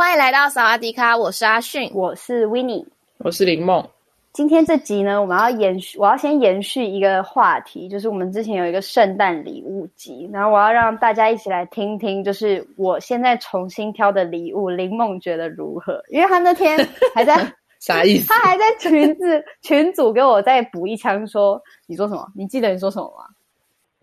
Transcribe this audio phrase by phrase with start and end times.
[0.00, 3.84] 欢迎来到扫阿迪卡，我是阿迅，我是 Winnie，我是林梦。
[4.32, 16.00] 今天这集呢，我们要延续，我要先延续一个话题，就是我们之前有一个圣诞礼物集，然后我要让大家一起来听听，就是我现在重新挑的礼物，林梦觉得如何？
[16.10, 16.78] 因为他那天
[17.12, 17.36] 还在
[17.82, 18.28] 啥意思？
[18.28, 22.24] 他还在群子群组给我再补一枪，说你说什么？
[22.36, 23.24] 你记得你说什么吗？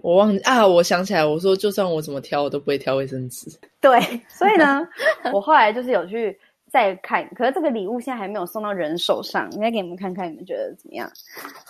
[0.06, 3.48] 我忘记啊，我想起来，我说就算我怎么挑，我都不会挑卫生纸。
[3.82, 4.88] 对，所以呢，
[5.34, 6.38] 我后来就是有去。
[6.72, 11.10] 再看，可是这个礼物现在还没有送到人手上，应该给你们看看，你们觉得怎么样？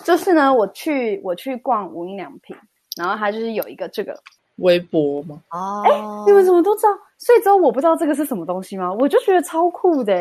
[0.04, 2.56] 就是呢，我去我去逛无印良品，
[2.96, 4.18] 然后它就是有一个这个
[4.56, 5.40] 微博吗？
[5.50, 5.92] 哦，哎，
[6.26, 6.88] 你们怎么都知道？
[7.18, 8.92] 所以之后我不知道这个是什么东西吗？
[8.92, 10.12] 我就觉得超酷的。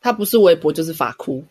[0.00, 1.44] 它不是围脖就是发箍。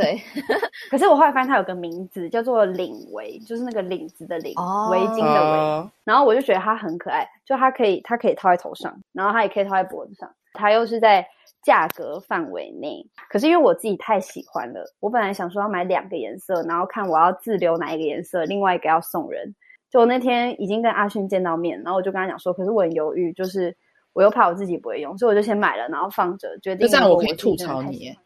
[0.00, 0.20] 对，
[0.90, 5.58] 可是我后来发现它有个名字叫做领围，就是那个领子的领，哦、围巾的围。
[5.58, 11.26] 哦、然后我就觉得它很可爱，就它可以它可以套在头上，然后它也可以套在脖子上，它又是在。
[11.60, 19.54] 价格范围内，可是因为我自己太喜欢了，我本来想说要买两个颜色，然后看我要自留哪一个颜色，另外一个要送人。
[19.90, 23.76] 就我那天已经跟阿勋见到面，然后我就跟他讲说，可是我很犹豫，就是
[24.12, 26.86] 我又怕我自己不会用，所以我就先买了，然后放着，决定。
[26.86, 28.16] 就这样我可以吐槽你，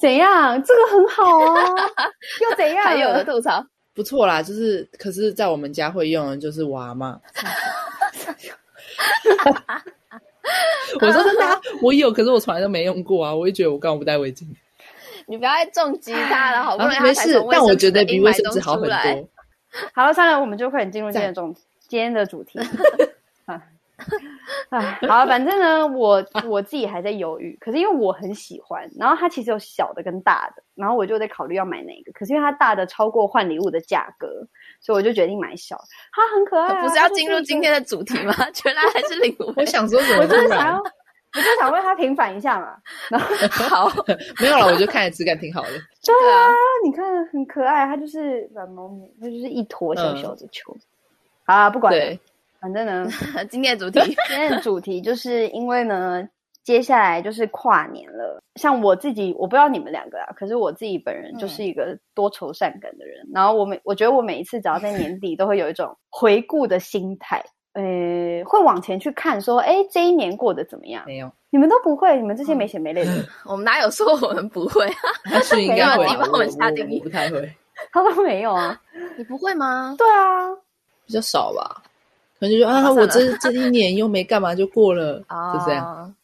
[0.00, 0.62] 怎样？
[0.62, 1.22] 这个很好
[1.54, 1.64] 啊，
[2.40, 2.84] 又怎样？
[2.84, 7.20] 还有的吐槽，不错啦，就是可是在我们家会用的就是娃嘛。
[11.00, 13.34] 我说真的，我有，可是我从来都没用过啊！
[13.34, 14.44] 我也觉得我干嘛不戴围巾？
[15.26, 19.28] 你不要再重击他了，好不容易、啊、没事，但我觉得比卫生纸好很多。
[19.94, 21.54] 好了，算了，我们就快点进入今天的重
[21.86, 22.58] 今天的主题。
[24.70, 32.12] 啊啊，好，反正呢，我 我自己还在犹豫，可是因为我很喜欢，然后它其实有小的跟大的，然后我就在考虑要买哪个。
[32.12, 34.28] 可是因为它大的超过换礼物的价格。
[34.82, 35.76] 所以我就决定买小，
[36.10, 36.82] 它很可爱、啊。
[36.82, 38.32] 不是要进入今天的主题吗？
[38.64, 39.52] 原来还是礼物。
[39.58, 40.22] 我想说什么？
[40.22, 42.74] 我就是想要，我就想为它平反一下嘛。
[43.10, 43.28] 然后
[43.68, 44.04] 好，
[44.40, 45.68] 没有了，我就看着质感挺好的。
[46.02, 46.48] 对啊，
[46.82, 50.74] 你看很可爱，它就是软毛毛，它就是一坨小小的球。
[50.74, 50.80] 嗯、
[51.44, 52.18] 好啊，不管了，对
[52.60, 53.08] 反正呢，
[53.50, 56.28] 今天的主题，今天的主题就是因为呢。
[56.62, 63.24] 接下来就是跨年了，像我自己，我不知道你们两个啊，可是我自己本人就是一个多愁善感的人。
[63.24, 71.02] 嗯、然后我每我觉得我每一次只要在年底，都会有一种回顾的心态，呃，会往前去看，说，哎，这一年过得怎么样？
[71.06, 74.86] 没有，你们都不会，你们这些没血没泪的人， 我们哪有说我们不会？
[75.32, 77.50] 啊 是应该会，你帮我们下定义，不太会。
[77.90, 78.78] 他说没有啊，
[79.16, 79.94] 你不会吗？
[79.96, 80.54] 对啊，
[81.06, 81.82] 比较少吧。
[82.40, 85.18] 可能就说啊，我这这一年又没干嘛就过了，
[85.52, 86.14] 就这样。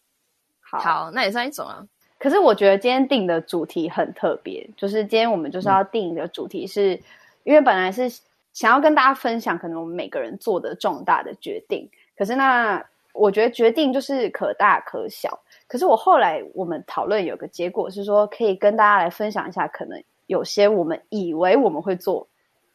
[0.60, 1.87] 好，好，那也算一种啊。
[2.19, 7.03] 可是我觉得今天定的主题很特别，就是今天我们就是要定一个主题是，是、嗯、
[7.44, 8.09] 因为本来是
[8.55, 11.87] 想要跟大家分享，可能我们每个人做的重大的决定。
[12.16, 12.82] 可是那
[13.12, 15.38] 我觉得决定就是可大可小。
[15.69, 22.26] 可是我后来我们讨论有个结果是说，可以跟大家来分享一下，可能有些我们以为我们会做。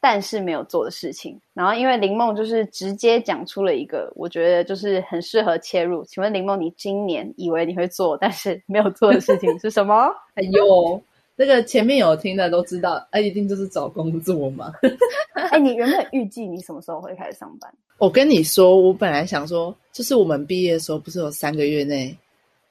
[0.04, 6.04] 但是没有做的事情，然后因为林梦就是直接讲出了一个，我觉得就是很适合切入。
[6.06, 10.10] 请问林梦，你今年以为你会做，但是没有做的事情是什么？
[10.34, 11.00] 哎呦，
[11.36, 14.74] 那个前面有听的都知道，哎，一定就是找工作嘛。
[15.52, 17.72] 哎，你原本预计你什么时候会开始上班？
[18.00, 22.18] 我跟你说，我本来想说，就是我们毕业的时候，不是有三个月内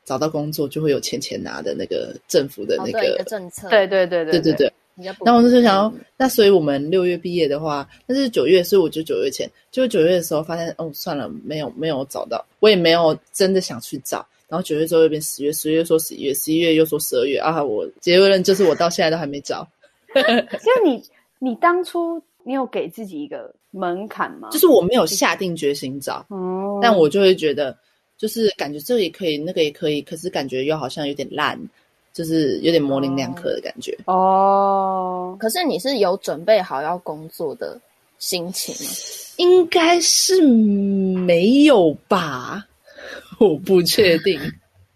[0.04, 3.68] 找到工作就会有钱钱拿的那个政府的那个、哦、个政策？
[3.68, 4.72] 对对对对对对
[5.02, 5.14] 对。
[5.24, 14.26] 那我就想要，那所以我们六月毕业的话，那是九月，所以我就九月前，就九月的时候发现，哦，算了，没有没有找到，我也没有真的想去找。
[14.48, 19.66] 然后九月之后又变十月，十月说十一月，十一月又说十二月啊，我结论就是我到现在都还没找。
[20.14, 21.00] 就你
[21.38, 24.48] 你当初你有给自己一个门槛吗？
[24.50, 27.78] 就是我没有下定决心找，哦，但我就会觉得，
[28.18, 31.56] 就是感觉这个也可以，那个也可以，可是感觉又好像有点烂。
[32.12, 35.36] 就是有点模棱两可的感觉哦。
[35.38, 37.80] 可是你是有准备好要工作的
[38.18, 38.92] 心情吗？
[39.36, 42.66] 应该是没有吧，
[43.40, 44.40] 我不确定。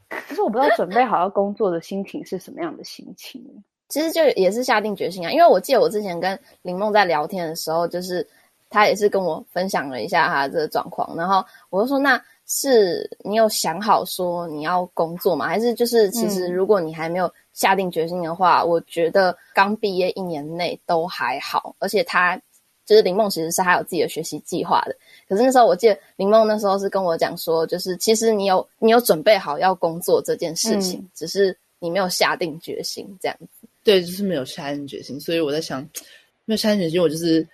[0.08, 3.42] 可是我不知道准备好要工作的心情是什么样的心情。
[3.88, 8.26] 其实就也是下定决心啊，因为我记得我之前跟林梦在聊天的时候，就是。
[8.70, 12.20] 他也是跟我分享了一下他这个状况，然后我就说，那
[12.56, 15.48] 是你有想好说你要工作吗？
[15.48, 22.40] 还是就是其实如果你还没有下定决心的话，嗯、我觉得刚毕业一年内都还好，而且他
[22.86, 24.94] 就是林梦其实是还有自己的学习计划的。
[25.28, 33.66] 可是那时候我记得林梦那时候是跟我讲说，就是其实你有你有准备好要工作这件事情，嗯、只是你没有下定决心这样子。
[33.82, 35.82] 对，就是没有下定决心，所以我在想，
[36.44, 37.44] 没有下定决心，我就是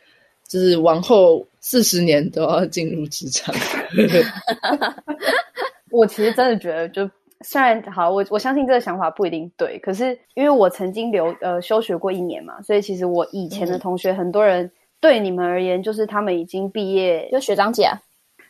[0.46, 3.54] 就是往后四十年都要进入职场。
[5.90, 7.10] 我其实真的觉得就，就
[7.42, 14.70] 虽然好，我我相信这个想法不一定对，可是因为我曾经留呃休学过一年嘛，所以其实我以前的同学很多人、嗯、
[15.00, 17.98] 对你们而言，就是他们已经毕业，就学长姐啊，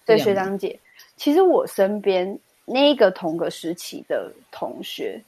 [0.06, 0.78] 对学长姐。
[1.16, 5.20] 其实我身边那个同个时期的同学，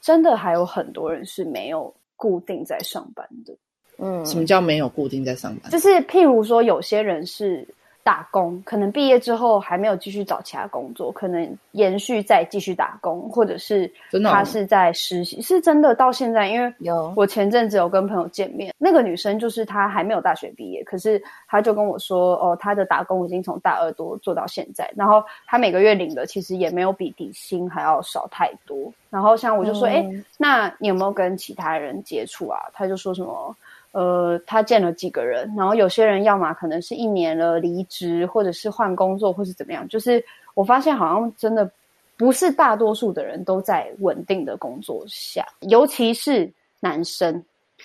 [0.00, 1.92] 真的还有很多人是没有。
[2.20, 3.54] 固定在上班的，
[3.98, 5.70] 嗯，什么叫没有固定在上班？
[5.70, 7.64] 就是譬如说，有些人是
[8.08, 13.92] 打工，可能毕业之后还没有继续找其他工作，可能延续再继续打工，或者是
[14.24, 15.44] 他是在实习，真哦？
[15.44, 28.90] 是真的到现在，因为有我前阵子有跟朋友见面，那个女生就是她还没有大学毕业，可是她就跟我说，哦，她的打工已经从大二多做到现在，然后她每个月领的其实也没有比底薪还要少太多。
[29.10, 32.58] 然后像我就说，哎、嗯，那你有没有跟其他人接触啊？
[32.72, 33.54] 她就说什么，
[33.98, 39.88] 呃，他见了几个人，然后有些人要么可能是一年了离职，或者是换工作，或是怎么样。
[39.88, 40.24] 就是
[40.54, 41.68] 我发现好像真的
[42.16, 46.48] 不是大多数的人都在稳定的工作下，尤其是
[46.78, 47.34] 男生，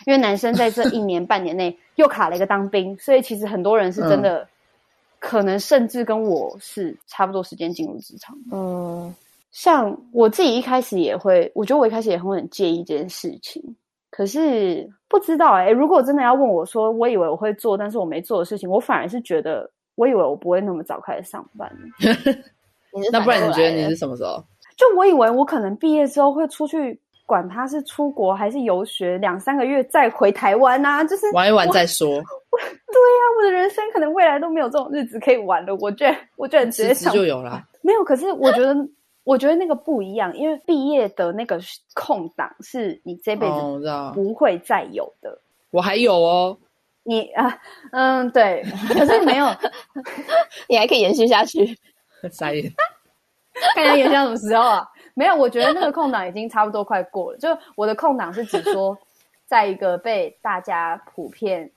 [0.06, 4.48] 因为男生在这一年半年内又卡了一个当兵，所以其实很多人是真的，嗯、
[5.18, 8.38] 可能甚至跟我是差不多时间进入职场。
[8.51, 9.12] 嗯。
[9.51, 13.63] 像我自己一开始也会，我觉得我一开始也会很介意这件事情。
[14.15, 21.68] 可是不知道哎、欸，如果真的要问我说，我以为我会做，但是我没做的事情，我反而是觉得，我以为我不会那么早开始上班。
[23.12, 24.44] 那不然你觉得你是什么时候？
[24.77, 32.07] 就我以为我可能毕业之后会出去，管他是出国还是游学，两三个月再回台湾啊，就是玩一玩再说。
[32.13, 35.75] 对呀、啊，我的人生可能未来都没有这种日子可以玩了。
[35.77, 37.63] 我居然，我居然直接想就有了。
[37.81, 38.75] 没有，可是我觉得。
[39.23, 41.59] 我觉得那个不一样，因为毕业的那个
[41.93, 43.55] 空档是你这辈子
[44.13, 45.29] 不会再有的。
[45.29, 45.39] 哦、
[45.71, 46.57] 我，我还有哦，
[47.03, 47.57] 你啊，
[47.91, 49.47] 嗯，对，可是没有
[50.67, 51.77] 你还可以延续下去。
[52.31, 52.71] 傻眼，
[53.75, 54.89] 看要延续到什么时候啊？
[55.13, 57.37] 没有，我觉得那个空档已经差不多快过了。
[57.37, 58.97] 就我的空档是指说，
[59.45, 61.71] 在一个被大家普遍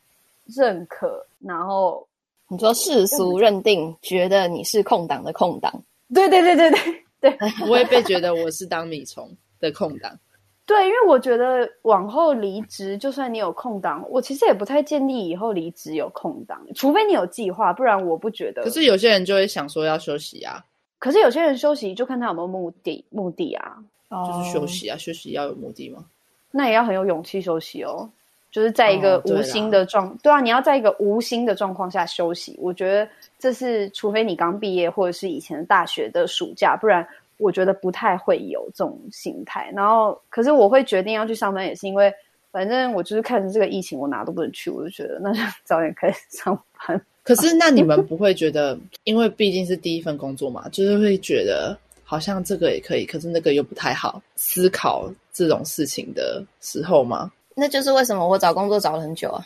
[0.46, 2.06] 认可，然后
[2.48, 5.72] 你说世俗认定，觉得你是空档的空档。
[6.14, 7.05] 对对对对对。
[7.30, 9.30] 对， 不会被觉得我是当米虫
[9.60, 10.18] 的空档。
[10.66, 18.64] 对，因为我觉得往后离职，就算你有空档，我其实也不太建议以后离职有空档，除非你有计划，不然我不觉得。
[18.64, 20.64] 可是有些人就会想说要休息啊。
[20.98, 23.76] 可是有些人休息就看他有没有目的，目的啊，
[24.10, 26.04] 就是休息啊，休息要有目的吗？
[26.50, 28.10] 那也要很有勇气休息哦，
[28.50, 33.08] 就是在一个无心的状，哦，对，对啊，你要在一个无心的状况下休息，我觉得。
[33.38, 37.06] 这是除非你刚毕业，或者是以前大学的暑假，不然
[37.36, 39.70] 我觉得不太会有这种心态。
[39.74, 42.12] 然后，可是我会决定要去上班，也是因为
[42.50, 47.00] 反正我就是看着这个疫情，我哪都不能去，我就觉得那就 早点开始上班。
[47.22, 57.30] 可是，那你们不会觉得，因为毕竟是第一份工作嘛，就是会觉得好像这个也可以，可是那个又不太好，思考这种事情的时候吗？
[57.54, 59.44] 那就是为什么我找工作找了很久啊。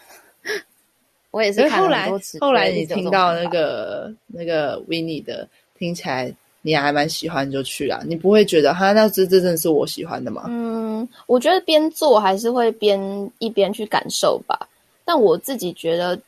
[1.31, 2.39] 我也是看了很多次。
[2.41, 5.47] 后来你听到那个那个 Winnie 的，
[5.79, 8.01] 听起来你还蛮喜欢，就去啊。
[8.05, 10.47] 你不会觉得哈，那这这真的是我喜欢的吗？
[10.49, 13.01] 嗯，我觉得边做还是会边
[13.39, 14.69] 一边去感受吧。
[15.05, 16.19] 但我自己觉得，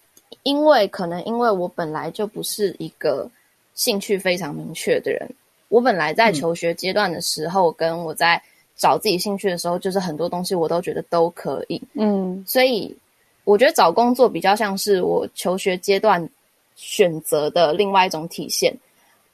[0.45, 3.29] 因为可能因为我本来就不是一个
[3.75, 5.29] 兴趣非常明确的人，
[5.69, 8.41] 我本来在求学阶段的时候，嗯、跟我在
[8.77, 11.83] 找自己兴趣的时候，就是很多东西我都觉得都可以。
[11.95, 12.97] 嗯，所以。
[13.45, 16.29] 我觉得找工作比较像是我求学阶段
[16.77, 18.73] 选择的另外一种体现，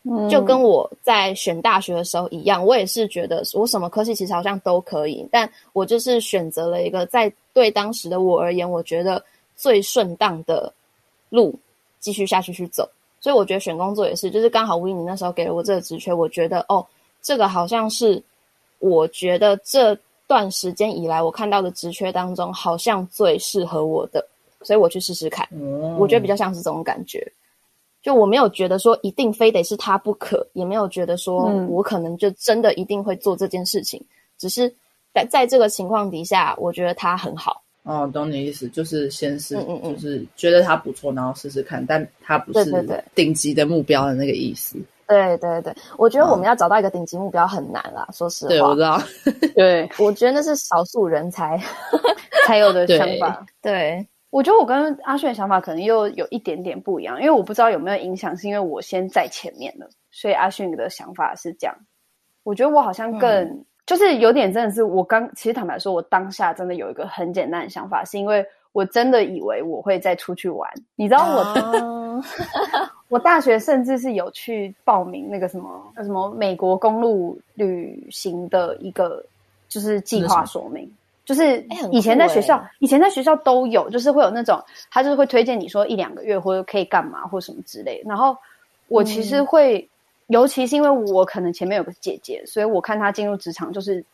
[0.05, 9.23] 嗯，就跟我在选大学的时候一样，我也是觉得我什么科系其实好像都可以，但我就是选择了一个在对当时的我而言，我觉得
[9.57, 10.73] 最顺当的
[11.29, 11.55] 路
[12.01, 12.89] 继续下去去走。
[13.21, 16.87] 所以我觉得选工作也是，就是刚好 Winnie 那时候给了我这个职缺，我觉得哦，
[17.21, 18.23] 这个好像是
[18.79, 19.99] 我觉得这。
[20.29, 24.25] 段时间以来，我看到的职缺当中，好像最适合我的，
[24.63, 25.49] 所以我去试试看。
[25.51, 25.97] 嗯。
[25.99, 27.27] 我觉得比较像是这种感觉，
[28.01, 34.07] 就我没有觉得说一定非得是他不可，也没有觉得说我可能就真的一定会做这件事情，嗯。
[34.39, 34.73] 只是
[35.13, 37.65] 在在这个情况底下，我觉得他很好。
[37.85, 44.75] 哦，懂你意思，就是先是，嗯嗯嗯就是觉得他不错，然后试试看，但他不是对对对顶级的目标的那个意思。
[44.75, 44.98] 对对对，
[45.97, 48.49] 我觉得我们要找到一个顶级目标很难啦，说实话。
[48.51, 49.01] 对，我知道。
[49.55, 51.59] 对， 我觉得那是少数人才
[52.47, 53.45] 才有的想法。
[53.63, 61.75] 对，我觉得我跟阿炫的想法可能又有一点点不一样，因为我不知道有没有影响，是因为我先在前面了，所以阿炫的想法是这样。
[62.43, 70.71] 我觉得我好像更、嗯、就是有点真的是我刚，其实坦白说，我当下真的有一个很简单的想法，是因为我真的以为我会再出去玩。
[70.97, 72.21] 你知道我，啊、
[73.09, 79.25] 我大学甚至是有去报名那个什么那什么美国公路旅行的一个
[79.69, 80.91] 就是计划说明，
[81.25, 88.03] 就是以前在学校，欸、以前在学校都有，就是会有那种他就是会推荐你说一两个月或者可以干嘛或什么之类。
[88.07, 88.37] 然后
[88.89, 89.79] 我其实会。
[89.79, 89.89] 嗯
[90.29, 94.05] 尤其是因为我可能前面有个姐姐，所以我看她进入职场就是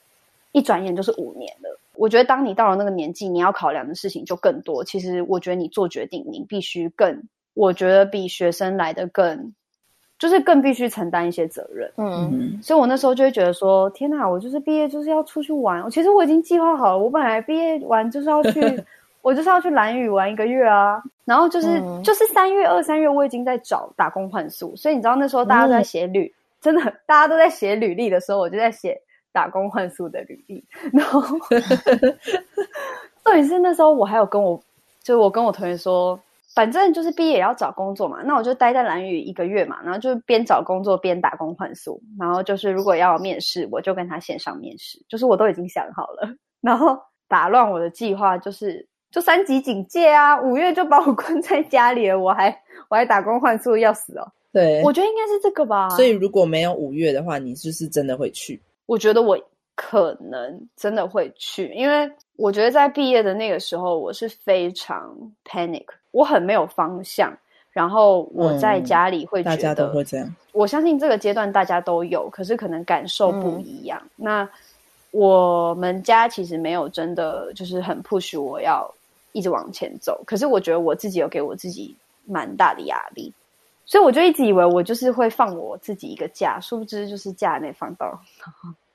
[0.52, 1.76] 一转眼就是五年了。
[1.96, 4.84] 我觉得当你到了那个年纪，你要考量的事情就更多。
[4.84, 7.20] 其实我觉得你做决定，你必须更，
[7.54, 9.54] 我觉得比学生来的更，
[10.18, 11.90] 就是更必须承担一些责任。
[11.96, 12.62] 嗯嗯。
[12.62, 15.88] 所以我那时候就会觉得说：天哪，我就是毕业就是要出去玩。
[15.90, 18.60] 其实我已经计划好了，我本来毕业完就是要去。
[19.24, 29.00] 我就是要去蓝屿玩一个月啊，然后就是、嗯、就是三月二三月我已经在找打工换宿，所以你知道那时候大家都在写履，嗯、真的大家都在写履历的时候，我就在写
[29.32, 30.62] 打工换宿的履历。
[30.92, 31.22] 然后
[33.24, 34.60] 重点是那时候我还有跟我，
[35.02, 36.20] 就我跟我同学说，
[36.54, 46.28] 反正就是毕业也要找工作嘛，那我就待在兰屿一个月嘛，然后就边找工作边打工换宿，然后就是如果要面试，我就跟他线上面试，就是我都已经想好了，
[46.62, 48.88] 然后打乱我的计划就是。
[49.10, 50.42] 就三级警戒啊！
[50.42, 52.50] 五月就把我 关在家里了，我还
[52.88, 54.26] 我还打工换宿要死哦。
[54.52, 55.88] 对，我觉得应该是这个吧。
[55.90, 58.60] 所以如果没有五月的话，你就是真的会去？
[58.86, 59.38] 我觉得我
[59.76, 67.36] 可能真的会去，因为我觉得在毕业的那个时候，我是非常 panic，我很没有方向。
[67.72, 70.34] 然后我在家里会觉得，嗯，大家都会这样。
[70.52, 74.00] 我相信这个阶段大家都有，可是可能感受不一样。
[74.04, 74.48] 嗯，那
[75.10, 78.90] 我们家其实没有真的就是很 push 我要。
[79.36, 81.92] 一直往前走，可是我觉得我自己有给我自己
[82.24, 83.32] 蛮大的压力，
[83.84, 88.16] 所以我就一直以为我就是会放我自己一个假，殊不知就是假没放到，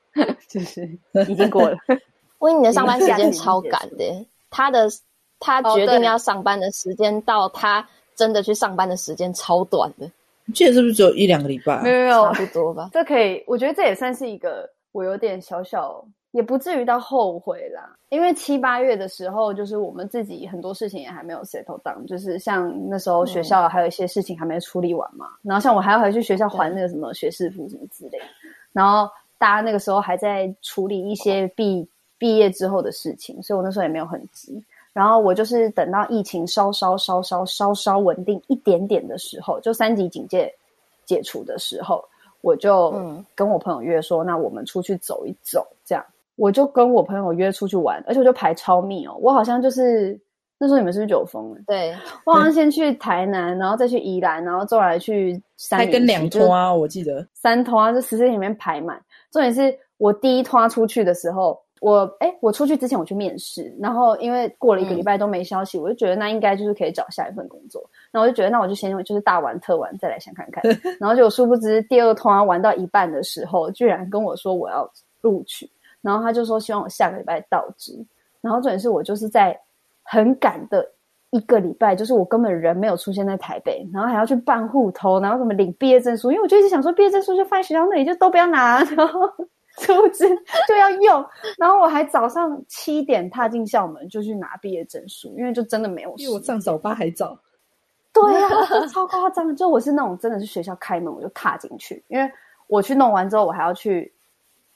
[0.47, 0.89] 就是
[1.27, 1.75] 已经过了。
[2.39, 4.87] 因为你的上班时间 超赶的，他的
[5.39, 10.09] 他决定要上班的时间到他真的去上班的时间超短的，
[10.45, 11.81] 你记得是不是只有一两个礼拜啊？
[11.83, 12.89] 没有没有，差不多吧。
[12.93, 16.03] 这可以，我觉得这也算是一个我有点小小。
[16.31, 28.25] 也不至于到后悔啦，因为七八月的时候，就是我们自己很多事情也还没有 settle down，就是像那时候学校还有一些事情还没处理完嘛，嗯、然后像我还要回去学校还那个什么学士服什么之类的，
[28.71, 31.83] 然后大家那个时候还在处理一些毕
[32.19, 34.63] 毕业之后的事情，所以我那时候也没有很急，
[34.99, 40.53] 然后我就是等到疫情稍稍稍稍稍稍稳定一点点的时候，就三级警戒
[41.05, 42.03] 解除的时候，
[42.41, 42.93] 我就
[43.33, 46.05] 跟我朋友约说，嗯、那我们出去走一走，这样。
[46.35, 49.15] 我就跟我朋友约出去玩，而且我就排超密哦。
[49.21, 50.19] 我好像就是
[50.57, 51.57] 那时候你们是不是就有封了？
[51.65, 55.79] 对，我好像先去台南，然后再去宜兰，然后再来去三。
[55.79, 59.01] 还跟两拖啊，我记得三拖啊，这十四天里面排满。
[59.31, 67.81] 重点是我第一拖出去的时候，我哎，我出去之前我去面试，然后因为过了一个礼拜都没消息，嗯、我就觉得那应该就是可以找下一份工作。
[68.11, 70.63] 然后我就觉得那我就先就是大玩特玩，再来想看看。
[70.99, 74.89] 然后就殊不知第二拖玩到一半的时候，居然跟我说我要
[75.21, 75.69] 录取。
[76.01, 77.93] 然后他就说希望我下个礼拜到职，
[78.39, 79.59] 然后重点是我就是在
[80.03, 80.89] 很赶的
[81.31, 89.29] 一个礼拜，就是我根本人没有出现在台北，然后还要去办户头，然后什么领毕业证书，因为我就一直想说毕业证书就放在学校那里，就都不要拿，然后
[89.79, 90.27] 出 资
[90.67, 91.25] 就要用，
[91.57, 97.39] 然后我还早上七点踏进校门就去拿毕业证书，因为就真的没有，因为我上早八还早，
[98.13, 102.31] 对呀、啊，超夸张，就我是那种真的是学校开门我就踏进去，因为
[102.67, 104.11] 我去弄完之后我还要去。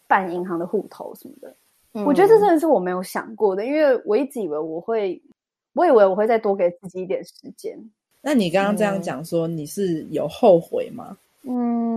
[0.05, 1.55] 办银行的户头什么的，
[1.93, 5.19] 嗯、我觉得这真的是我没有想过的，因为我一直以为我会，
[5.73, 7.75] 我以为我会再多给自己一点时间。
[8.21, 11.17] 那你刚刚这样讲说，你是有后悔吗？
[11.47, 11.92] 嗯，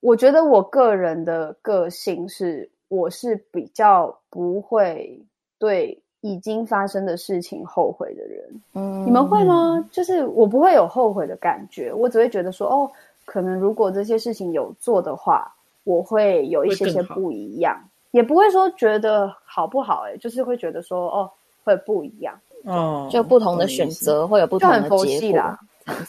[0.00, 5.20] 我觉得我个人的个性是，我是比较不会
[5.58, 8.62] 对已经发生的事情后悔的人。
[8.74, 9.84] 嗯，你们会吗？
[9.90, 12.90] 就是我不会有后悔的感觉，我只会觉得说，哦，
[13.24, 15.52] 可能如果这些事情有做的话。
[15.84, 17.74] 我会有一些些不一样，
[18.10, 21.30] 也不会说觉得好不好、欸，哎，就是会觉得说哦，
[21.64, 25.58] 会不一样，哦，就不同的选择会有不同的结果，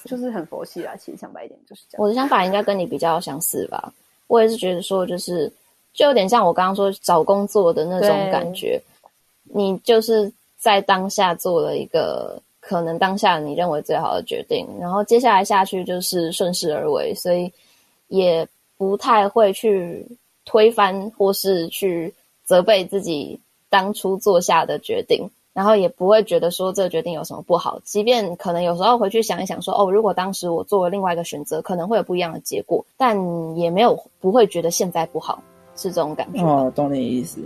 [0.05, 0.95] 就是很佛系啦。
[0.95, 2.03] 其实想白一点就是这样。
[2.03, 3.91] 我的想法应该跟你比较相似吧，
[4.27, 5.51] 我也是觉得说，就是
[5.93, 8.81] 就有点像我刚刚说找工作的那种感觉，
[9.43, 17.51] 你就是在当下做了一个可能当下你认为最好的决定，然后接下来下去就是顺势而为，所以
[18.07, 20.05] 也不太会去
[20.45, 25.29] 推翻或是去责备自己当初做下的决定。
[25.59, 33.13] 然后也不会觉得说这个决定有什么不好，即便可能有时候回去想一想说，哦，如果当时我做了另外一个选择，可能会有不一样的结果，但
[33.57, 35.43] 也没有不会觉得现在不好，
[35.75, 36.41] 是这种感觉。
[36.41, 37.41] 哦，懂你意思。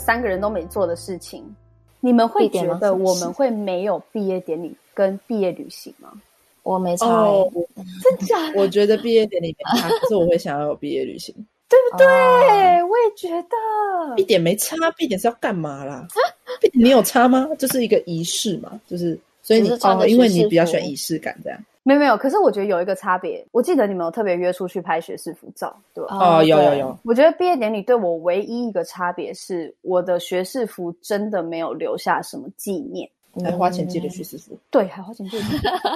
[0.00, 1.44] 三个人都没做的事情，
[2.00, 6.10] 你们会觉得我们会没有毕业典礼跟毕业旅行吗？
[6.62, 7.50] 我没差、欸哦，
[8.02, 8.60] 真假的？
[8.60, 11.34] 我觉得毕业典礼没差，可是我会想要有毕业旅行，
[11.68, 12.06] 对不对？
[12.06, 16.06] 哦、我也觉得，一点没差，毕典是要干嘛啦？
[16.60, 17.48] 毕典你有差吗？
[17.58, 21.58] 就是一个仪式嘛，就是所以你哦，因为你比较喜欢仪式感，这样。
[21.90, 23.44] 没有没有，可是我觉得有一个差别。
[23.50, 26.16] 我记得你们有特别约出去拍学士服照，对吧？
[26.16, 26.96] 哦，有有有。
[27.02, 33.10] 我觉得毕业典礼对我唯一一个差别是，我的学士服真的没有留下什么纪念，
[33.42, 34.56] 还花钱寄了学士服。
[34.70, 35.36] 对，还花钱寄。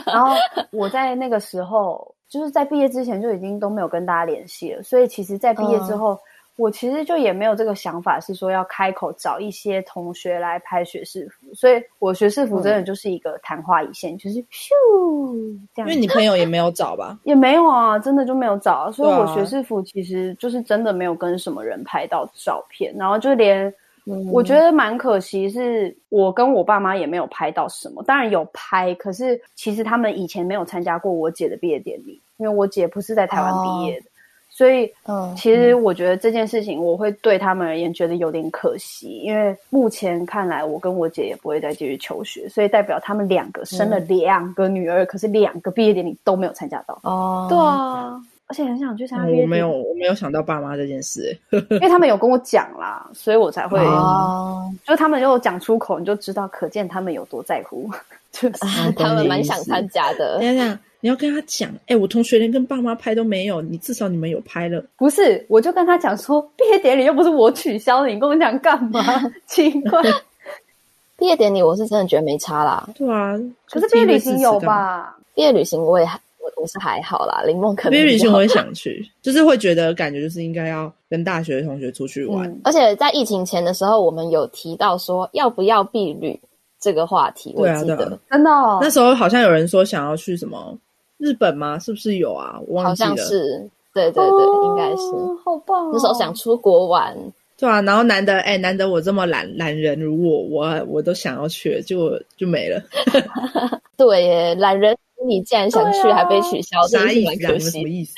[0.04, 0.34] 然后
[0.72, 6.14] 我在那个时候，就是在毕业之前就已经都没有跟大家联系了，所以其实，在毕业之后。
[6.14, 6.18] 嗯
[6.56, 14.70] 我其实就也没有这个想法，是说要开口找一些同学来拍学士服，所以我学士服真的就是一个昙花一现，嗯、就是咻
[15.74, 15.88] 这样。
[15.90, 17.18] 因为你朋友也没有找吧？
[17.24, 23.74] 也没有啊，真的就没有找，所以我学士服其实就是真的没有跟什么人拍到照片，然后就连
[24.30, 34.06] 我觉得蛮可惜，是我跟我爸妈也没有拍到什么，当然有拍，可是其实他们以前没有参加过我姐的毕业典礼，因为我姐不是在台湾毕业的。
[34.54, 46.96] 哦所以，嗯，其实我觉得这件事情，我会对他们而言觉得有点可惜，因为目前看来，我跟我姐也不会再继续求学，所以代表他们两个生了两个女儿，嗯、可是两个毕业典礼都没有参加到。
[47.02, 48.14] 哦，对啊，
[48.46, 49.50] 而且很想去参加毕业典礼。
[49.50, 57.90] 我没有，我没有想到爸妈这件事， 因为他们有跟我讲啦，所以我才会，哦、就他们有讲出口，你就知道，可见他们有多在乎，
[58.30, 60.38] 就是 他们蛮想参加的。
[60.38, 60.78] 等等。
[61.04, 64.82] 你要跟他讲，哎、欸，我同学连跟爸妈拍都没有，你至少你们有拍了。
[64.96, 69.02] 不是，我就跟他讲说，毕业典礼又不是我取消的，你跟我讲干嘛？
[69.46, 70.02] 奇怪，
[71.18, 72.88] 毕业典礼我是真的觉得没差啦。
[72.96, 73.38] 对啊，
[73.68, 75.14] 可是毕业旅行有吧？
[75.34, 77.42] 毕业旅行我也还我我是还好啦。
[77.44, 82.48] 林梦可能毕业旅行我也想去，就是会觉得感觉就是应该要跟大学同学出去玩。
[82.48, 86.40] 嗯、而且在疫情前的时候，我们有提到说要不要毕旅
[86.80, 90.74] 这个话题，我记得、真的、哦、那时候好像有人说想要去什么。
[91.24, 91.78] 日本吗？
[91.78, 92.60] 是不是有啊？
[92.68, 93.08] 我忘记了。
[93.08, 95.02] 好像是，对对对，哦、应该是。
[95.42, 95.90] 好棒、哦！
[95.94, 97.16] 那时候想出国玩，
[97.56, 97.80] 对啊。
[97.80, 102.82] 然后难得，哎、欸，难得我这么懒懒人如我，我我都想要去，就就没了。
[103.96, 104.94] 对耶，懒人
[105.26, 107.70] 你既然想去，啊、还被取消，啥意思？
[107.70, 108.14] 什么意思？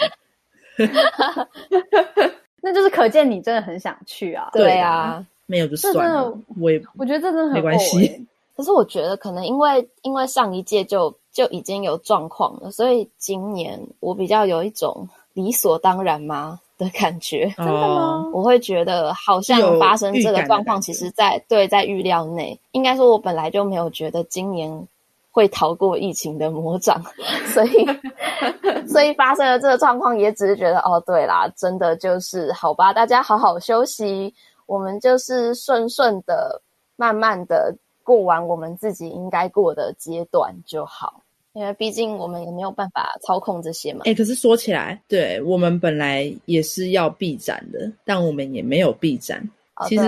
[2.60, 4.50] 那就是可见你真的很想去啊。
[4.52, 6.36] 对啊，没有就算了。
[6.60, 8.26] 我也我觉得这真的很没关系。
[8.56, 11.14] 可是我觉得可能因为因为上一届就。
[11.36, 17.52] 就已经有状况了，所以今年我比较有一种理所当然吗的感觉。
[17.58, 18.24] 真的吗？
[18.32, 22.58] 我会觉得好像发生这个状况，其实在对在预料内。
[22.72, 24.88] 应该说，我本来就没有觉得今年
[25.30, 27.02] 会逃过疫情的魔掌，
[27.52, 27.86] 所以
[28.88, 34.32] 所以发生了这个状况，也只是觉得哦，对啦，真的就是好吧，大家好好休息，
[34.64, 36.62] 我们就是顺顺的、
[36.96, 41.20] 慢慢的过完我们自己应该过的阶段就好。
[41.56, 44.02] 因为毕竟我们也没有办法操控这些嘛。
[44.04, 49.42] 哎、欸，可是说起来，对我们本来也是要闭展的，但我们也没有闭展。
[49.76, 50.04] 哦、其实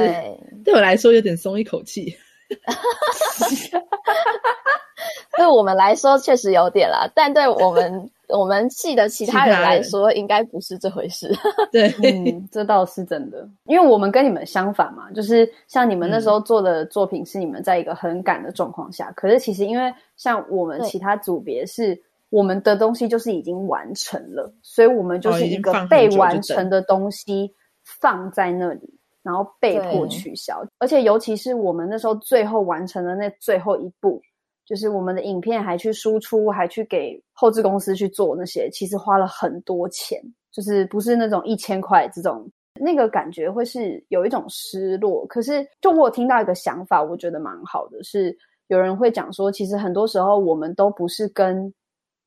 [0.63, 2.15] 对我来说有点松一口气，
[5.39, 11.35] 对我们来说确实有点啦，但对我们我们系的其他人来说，应该不是这回事。
[11.73, 21.99] 对，嗯， 这倒是真的，因为我们跟你们相反嘛，就是像你们那时候做的作品是你们在一个很赶的状况下，嗯、可是其实因为像我们其他组别是
[22.31, 27.51] 我们的东西就是已经完成了，所以我们就是一个被完成的东西
[27.83, 34.21] 放在那里，然后被迫取消，而且尤其是我们那时候最后完成的那最后一步。
[34.69, 42.47] 就是我们的影片还去输出，还去给后置公司去做那些，其实花了很多钱，就是不是那种一千块这种，
[42.79, 45.25] 那个感觉会是有一种失落。
[45.27, 51.73] 可是，就我听到一个想法，我觉得蛮好的，是有人会讲说，其实很多时候我们都不是跟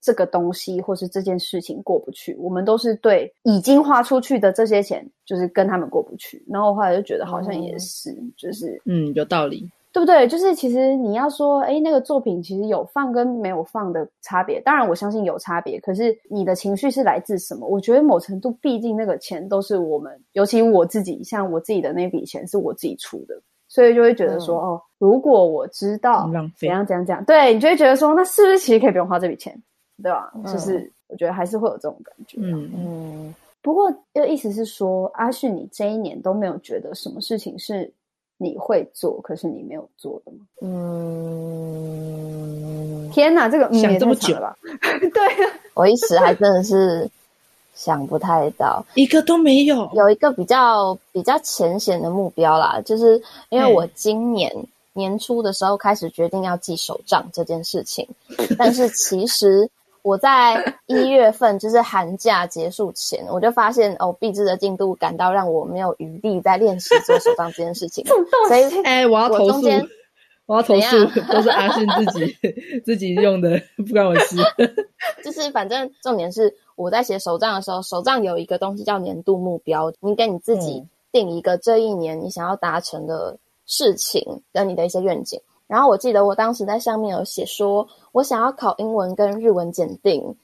[0.01, 6.43] 这个东西或是这件事情过不去，我们都是对已经花出去的这些钱，就是跟他们过不去。
[6.47, 9.69] 然后我后来就觉得好像也是，嗯、就是嗯，有道理。
[9.93, 10.25] 对不对？
[10.25, 14.61] 就是其实你要说，哎，那个作品其实有放跟没有放的差别。
[14.61, 15.81] 当然，我相信有差别。
[15.81, 17.67] 可是你的情绪是来自什么？
[17.67, 23.35] 我觉得某程度，毕竟那个钱都是我们，尤其我自己，像我自己的那笔钱是我自己出的，
[23.67, 26.23] 所以就会觉得说，嗯、哦，如果我知道
[26.57, 29.53] 怎样怎样怎样，对，你就会觉得说，那是不是其实可以不用花这笔钱，
[30.01, 30.31] 对吧？
[30.35, 32.37] 嗯、就是我觉得还是会有这种感觉。
[32.39, 33.35] 嗯嗯。
[33.61, 37.93] 不过，又意思是说，阿旭，你这一年都没有觉得什么事情是。
[38.43, 40.39] 你会做，可是你没有做的吗？
[40.61, 40.67] 嗯，
[43.13, 44.57] 天哪，这个想这么久了吧？
[45.13, 47.07] 对啊，我一时还真的是
[47.75, 49.87] 想不太到， 一个都没有。
[49.93, 54.51] 有一个比较比较浅显的目标啦，就是因为我今年
[54.93, 58.07] 年初的时候开始决定要记手账这件事情，
[58.57, 59.69] 但是其实。
[60.03, 68.03] 我在一月份，就是寒假结束前，我就发现哦，毕制的进度感到让我没有余力在练习做手账这件事情。
[68.47, 69.67] 所以，哎，我要投诉，
[70.47, 72.35] 我要投诉，都是阿信自己
[72.83, 74.37] 自己用的，不关我事。
[75.23, 83.37] 就是反正重点是我在写手账的时候，手账有一个东西叫年度目标，你给你自己定一个这一年你想要达成的
[83.67, 85.39] 事情跟你的一些愿景。
[85.71, 90.35] 然后我记得我当时在上面有写说，我想要考英文跟日文检定。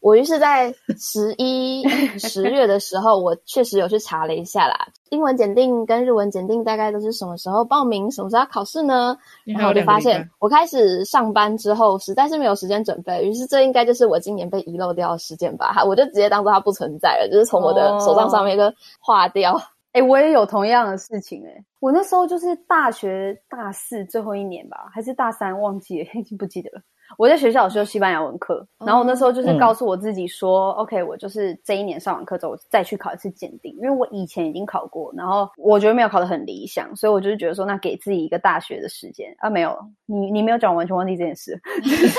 [0.00, 1.86] 我于是，在十一
[2.18, 4.88] 十月的时候，我确实有去查了一下啦。
[5.10, 9.16] 英文检定跟日文检定大概都是什么时候报名，什么时候要考试呢？
[9.44, 13.24] 然后我就发现，我开始上班之后，实在是没有时间准备。
[13.24, 15.84] 于是，这应该就是我今年被遗漏掉的时间吧？
[15.86, 18.64] 我就直接当做它不存在了，就是从我的手账上面就
[18.98, 19.52] 划掉。
[19.52, 19.62] Oh.
[19.92, 26.82] 哎、欸，我也有同样的事情哎、欸，我那时候就是大学大四最后一年吧，还是大三，忘记了， 已经不记得了。
[27.18, 39.30] 我在学校有修西班牙文课，然后我那时候就是告诉我自己说、嗯、，OK，我就是这一年上完课之后，我再去考一次鉴定，因为我以前已经考过，然后我觉得没有考得很理想，所以我就是觉得说，那给自己一个大学的时间。
[39.40, 41.60] 啊，没有，你你没有讲，完全忘记这件事，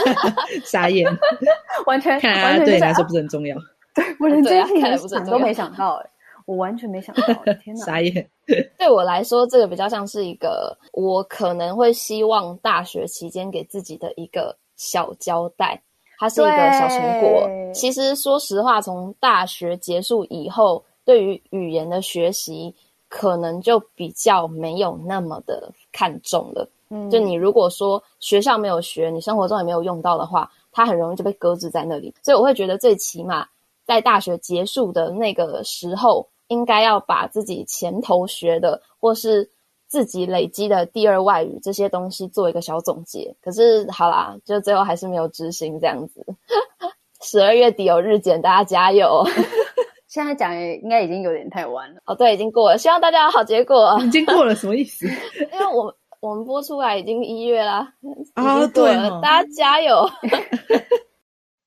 [0.64, 1.10] 傻眼，
[1.88, 3.58] 完全，看来、啊、完全、就是、对你来说不是很重要，
[3.96, 6.10] 对我连这件事情想都没想到哎、欸。
[6.46, 7.24] 我完全没想到，
[7.64, 7.86] 天哪！
[7.86, 8.30] 傻眼。
[8.78, 15.82] 对我来说，这个比较像是一个我可能会希望大学期间给自己的一个小交代，
[16.18, 17.50] 它是一个小成果。
[17.74, 22.76] 其实，说实话，从大学结束以后，对于语言的学习，
[23.08, 26.68] 可能就比较没有那么的看重了。
[26.90, 32.14] 嗯，就你如果说学校没有学，你生活中也没有用到的话，它很容易就被搁置在那里。
[32.22, 33.48] 所以，我会觉得最起码
[33.86, 36.28] 在大学结束的那个时候。
[36.54, 39.50] 应该要把自己前头学的，或是
[39.88, 43.36] 自己累积的第二外语这些东西做一个小总结。
[43.42, 46.26] 可是好啦，就最后还是没有执行这样子。
[47.22, 49.24] 十二月底有日检，大家加油！
[50.08, 52.02] 现在讲应该已经有点太晚了。
[52.06, 52.78] 哦，对，已经过了。
[52.78, 53.98] 希望大家有好结果。
[54.04, 55.08] 已经过了什么意思？
[55.52, 57.94] 因为我我们播出来已经一月啦。
[58.36, 60.08] 啊，对了，大家加油！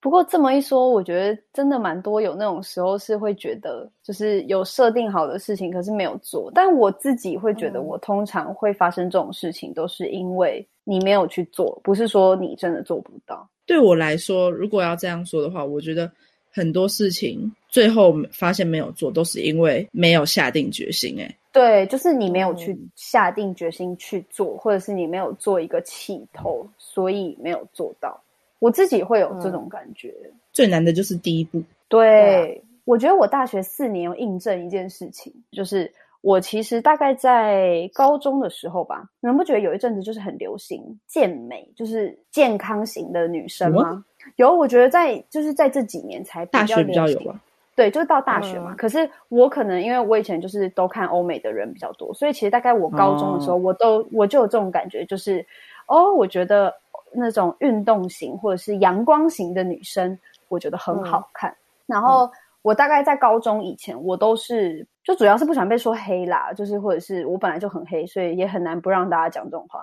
[0.01, 6.51] 不过这么一说，我觉得真的蛮多有那种时候是会觉得，就是有设定好的事情，可是没有做。
[6.55, 13.49] 但我自己会觉得，我通常会发生这种事情，都是因为你没有去做，不是说你真的做不到。
[13.65, 16.09] 对我来说，如果要这样说的话，我觉得
[16.53, 21.17] 很多事情最后发现没有做，都是因为没有下定决心。
[21.17, 28.23] 诶，对，就是你没有去下定决心去做，或者是你没有做一个起头，所以没有做到。
[28.67, 31.63] 我自己会有这种感觉，嗯，最难的就是第一步。
[31.87, 35.89] 对，我觉得我大学四年有印证一件事情，就是
[36.21, 44.05] 我其实大概在高中的时候吧，你们不觉得有一阵子就是很流行健美，就是健康型的女生吗？
[44.35, 46.45] 有，我觉得在就是在这几年才。
[46.47, 47.41] 大学比较有吧。
[47.77, 48.73] 对，就是到大学嘛。
[48.73, 55.47] 嗯、可是我可能因为我以前就是都看欧美的人比较多，所以其实大概我高中的时候，我都、哦、我就有这种感觉，就是
[55.87, 56.75] 哦，我觉得
[57.17, 61.51] 那种运动型或者是阳光型的女生，我觉得很好看。
[61.51, 62.31] 嗯、然后
[62.63, 69.83] 我大概在高中以前，我都是就主要是不想被说黑啦，就是或者是我本来就很黑，所以也很难不让大家讲这种话。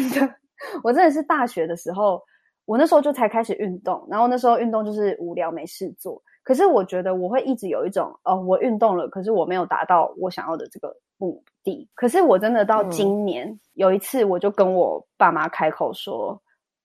[0.84, 2.22] 我真的是大学的时候。
[2.66, 6.18] 我那时候就才开始运动，然后那时候运动就是无聊没事做。
[6.42, 11.88] 可是我觉得我会一直有一种哦，我运动了，可是我没有达到我想要的这个目的。
[11.94, 16.40] 可是我真的到今年、嗯、有一次，我就跟我爸妈开口说，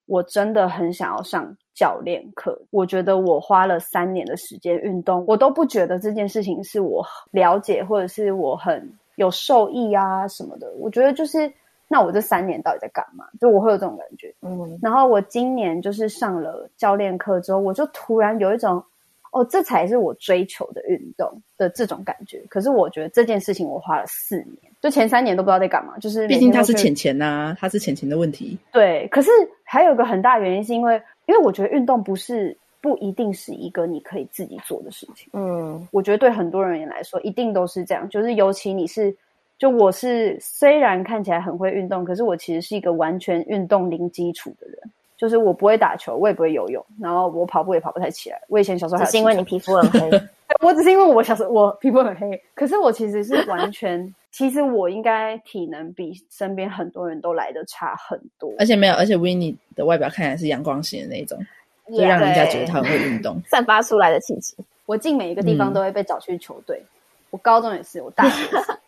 [0.06, 2.60] 我真的很想要上教练课。
[2.72, 10.72] 我觉得我花了三年的时间运动，我都不觉得这件事情是我了解或者是我很有受益啊什么的。
[10.80, 11.52] 我觉得就是。
[11.92, 13.26] 那我这三年到底在干嘛？
[13.42, 14.78] 就我会有这种感觉，嗯。
[14.80, 18.84] 然后我今年就是上了教练课之后，我就突然有一种，
[19.32, 22.42] 哦，这才是我追求的运动的这种感觉。
[22.50, 25.98] 可是我觉得这件事情我花了四年，就前三年都不知道在干嘛。
[26.00, 28.58] 就是毕竟它是钱钱呐，它是钱钱的问题。
[28.72, 29.30] 对，可是
[29.64, 35.30] 还有一个很大原因是因为，因为我觉得运动不是不一定是一个你可以自己做的事情。
[35.34, 38.08] 嗯，我觉得对很多人来说，一定都是这样。
[38.10, 39.16] 就是尤其你是。
[39.60, 44.78] 就我是虽然看起来很会运动，可是我其实是一个完全运动零基础的人。
[45.20, 48.42] 就是我不会打球，我也不会游泳，然后我跑步也跑不太起来。
[48.48, 50.10] 我以前小时候还是因为你皮肤很黑，
[50.64, 58.50] 我只是因为我小时候我皮肤很黑，可是我其实是完全，其实我应该体能比身边很多人都来的差很多。
[58.58, 61.38] 而且没有，而且 Winnie 的外表看起来是阳光型的那种
[61.90, 64.56] ，yeah, 就让人家觉得他很会运动，散发出来的气质。
[64.88, 66.88] 我进每一个地方都会被找去球队，嗯、
[67.32, 68.74] 我高中也是，我大学也是。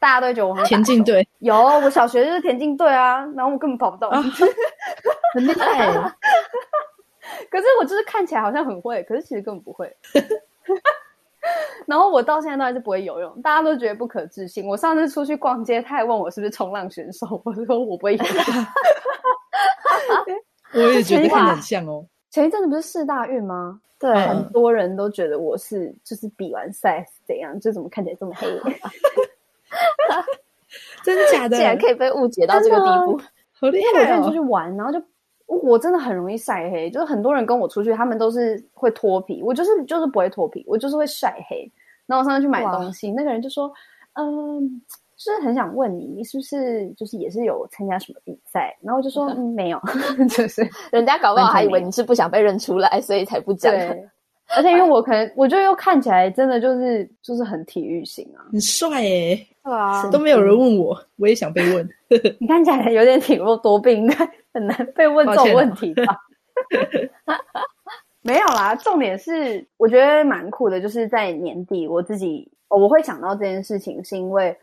[0.00, 4.22] 大家都觉得我很田径队有，我小学就是田径队啊，然后我根本跑不动，啊、
[5.38, 5.92] 很厉害。
[7.50, 9.94] 可是我就是看起来好像很会，可是其实根本不会。
[11.86, 14.66] 然后我到现在都还是不会游泳，大家都觉得不可置信。
[14.66, 18.34] 我上次出去逛街，他还问我是不是冲浪选手，我说我不会游泳。
[20.74, 22.04] 我也觉得很像哦。
[22.30, 23.80] 前一阵子不是世大运吗？
[23.98, 28.46] 对，很多人都觉得我是就是比完赛怎样，就怎么看起来这么黑。
[31.02, 31.56] 真的假的？
[31.56, 33.18] 竟然可以被误解到这个地步，
[33.58, 33.88] 好厉害！
[33.88, 35.02] 因为我之前出去玩，然后就
[35.56, 41.70] 我真的很容易晒黑，就是很多人跟我出去，他们都是会脱皮，我就是就是不会脱皮，我就是会晒黑。
[42.06, 43.72] 然后我上次去买东西，那个人就说
[44.14, 44.80] ：“嗯，
[45.16, 49.80] 就是很想问你，你是不是就是也是有参加什么比赛？”然后我就说：“嗯，没有，
[50.30, 53.74] 就是人家搞不好还以为你是不想被认出来，所以才不讲。”
[54.56, 61.86] 而且因为我可能，我就又看起来真的就是就是很体育型啊，很帅哎、欸，对啊，都没有人问我，我也想被问。
[62.40, 64.14] 你看起来有点体弱多病，应 该
[64.58, 66.18] 很难被问这种问题吧？
[68.22, 74.56] 没有啦，重点是我觉得蛮酷的，就是在年底我自己我会想到这件事情，是因为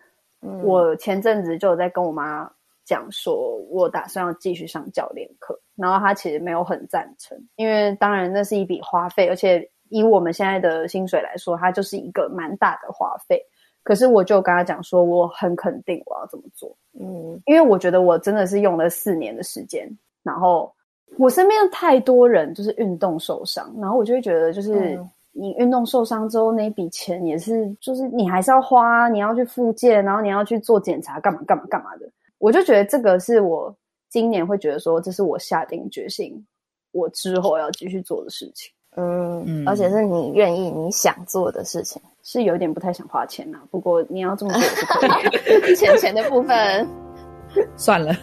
[0.64, 2.52] 我前阵子就有在跟我妈
[2.84, 9.70] 讲说，我打算要继续上教练课，然后她其实没有很赞成，因为当然那是一笔花费，而且。
[9.90, 13.40] 以我们现在的薪水来说，它就是一个蛮大的花费。
[13.86, 16.76] 可是我就跟他讲说，我很肯定我要这么做。
[17.00, 19.88] 嗯，因为我觉得我真的是用了四年的时间，
[20.24, 20.74] 然后
[21.20, 25.00] 我身边太多人就是运动受伤，然后我就会觉得，就是
[25.32, 32.10] 你运动受伤之后那笔钱也是，就是你还是要花，你要去复健，然后你要去做检查，干嘛干嘛干嘛的。
[32.40, 33.74] 我就觉得这个是我
[34.10, 36.44] 今年会觉得说，这是我下定决心，
[36.92, 38.74] 我之后要继续做的事情。
[38.96, 43.64] 嗯，嗯，而且是你愿意、你想做的事情，是有点不太想花钱呐、啊。
[43.72, 45.76] 不过你要这么做也是可以。
[45.76, 46.88] 钱钱的部分
[47.78, 48.16] 算了。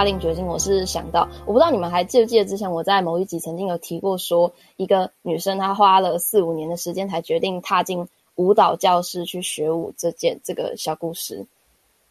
[0.00, 11.44] 下定决心，我是想到，我不知道你们还记不记得之前我在某一集曾经有提过，说一个女生她花了四五年的时间才决定踏进舞蹈教室去学舞这件这个小故事。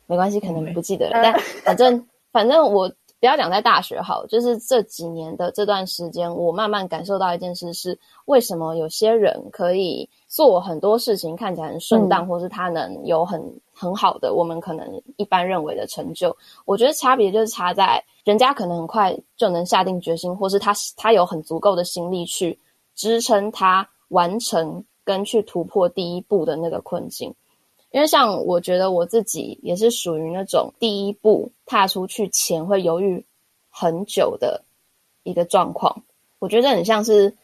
[0.05, 13.41] 没关系，可能不记得了，嗯、但反正反正我不要讲在大学好，就是这几年的这段时间，我慢慢感受到一件事是，为什么有些人可以做很多事情看起来很顺当，嗯、或是他能有很。
[13.71, 22.59] 很好的，我们可能一般认为的成就，我觉得差别就是差在人家可能很快就能下定决心，或是他他有很足够的心力去
[22.93, 27.33] 支撑他完成跟去突破第一步的那个困境。
[27.91, 33.25] 因为像我觉得我自己也是属于那种第一步踏出去前会犹豫
[33.69, 34.63] 很久的
[35.23, 36.03] 一个状况。
[36.39, 37.35] 我觉得很像是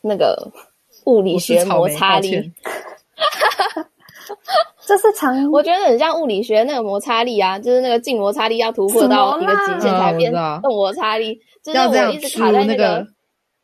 [0.00, 0.52] 那个
[1.06, 2.52] 物理学摩擦力。
[4.84, 13.06] 这是常，我觉得很像物理学那个摩擦力啊，就是那个静摩擦力要突破到一个极限才变动摩擦力，就是我一直卡在那个，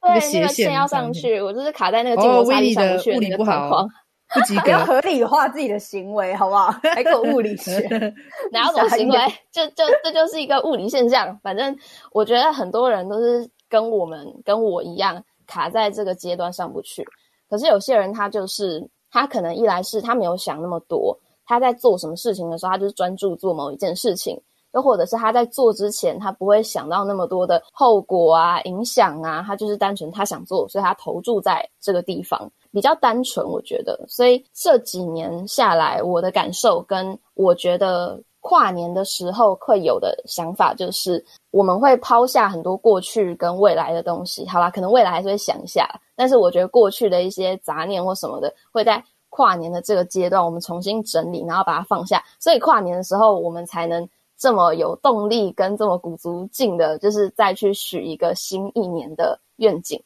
[0.03, 3.89] 对，那个线要上去，我就是卡在那个静摩擦力上不去的那个状况，
[4.33, 6.71] 不及格， 要合理化自己的行为，好不好？
[6.95, 7.81] 还搞物理学，
[8.53, 9.19] 哪有种行为？
[9.51, 11.39] 就就这就是一个物理现象。
[11.43, 11.77] 反正
[12.13, 17.05] 我觉得很多人都是跟我们跟我一样卡在这个阶段上不去，
[17.51, 18.89] 可是有些人他就是。
[19.17, 24.37] 他可能一来是他没有想那么多，他在做什么事情的时候，他就是专注做某一件事情；
[24.73, 33.99] 又或者是他在做之前，他不会想到那么多的后果啊、影响啊，他就是单纯他想做，所以他投注在这个地方，比较单纯，我觉得。
[34.09, 44.45] 所以这几年下来，我的感受跟我觉得跨年的时候会有的想法，就是我们会抛下很多过去跟未来的东西。
[44.49, 45.89] 好啦，可能未来还是会想一下。
[46.17, 52.23] 但是我觉得过去的一些杂念或什么的，会在跨年的这个阶段，我们重新整理，然后把它放下。
[52.41, 60.01] 所以跨年的时候，我们才能这么有动力，跟这么鼓足劲的，就是再去许一个新一年的愿景。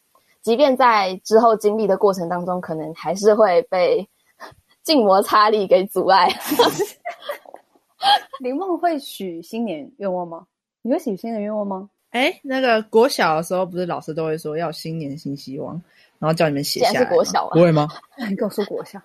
[0.48, 4.08] 即便在之后经历的过程当中，可能还是会被
[4.82, 6.26] 静摩擦力给阻碍。
[8.40, 10.46] 林梦会许新年愿望吗？
[10.80, 11.90] 你会许新年愿望吗？
[12.12, 15.78] 哎，那个国小的时候，不是老师都会说要新年新希望。
[16.18, 17.00] 然后叫你们写下来。
[17.00, 17.50] 是国小啊？
[17.52, 17.86] 不会吗？
[18.30, 18.98] 你跟我说国小，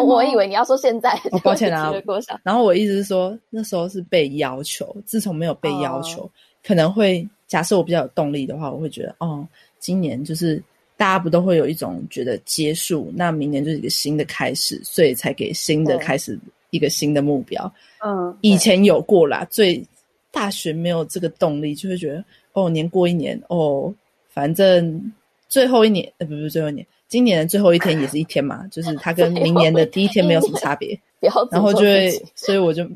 [0.00, 1.10] 我以为你要说现在。
[1.32, 2.38] 哦，抱歉啊，国小。
[2.44, 4.94] 然后我意思是说，那时候是被要求。
[5.04, 6.30] 自从没有被要求，
[6.64, 9.44] 可能会假设我比较有动力的话，我会觉得，哦，
[9.82, 10.62] 今年就是
[10.96, 16.38] 大家不都会有一种觉得结束，那明年就是一个新的开始，所以才给新的开始
[16.70, 17.70] 一个新的目标。
[18.02, 19.84] 嗯，以前有过啦，最
[20.30, 23.92] 大学没有这个动力，就会觉得，哦，年过一年，哦，
[24.30, 25.12] 反正。
[25.48, 30.98] 最后一年，呃，不是最后一年，今年的最后一天也是一天嘛，就是它跟 明年的第一天没有什么差别。
[31.20, 32.88] 然后就会，所以我就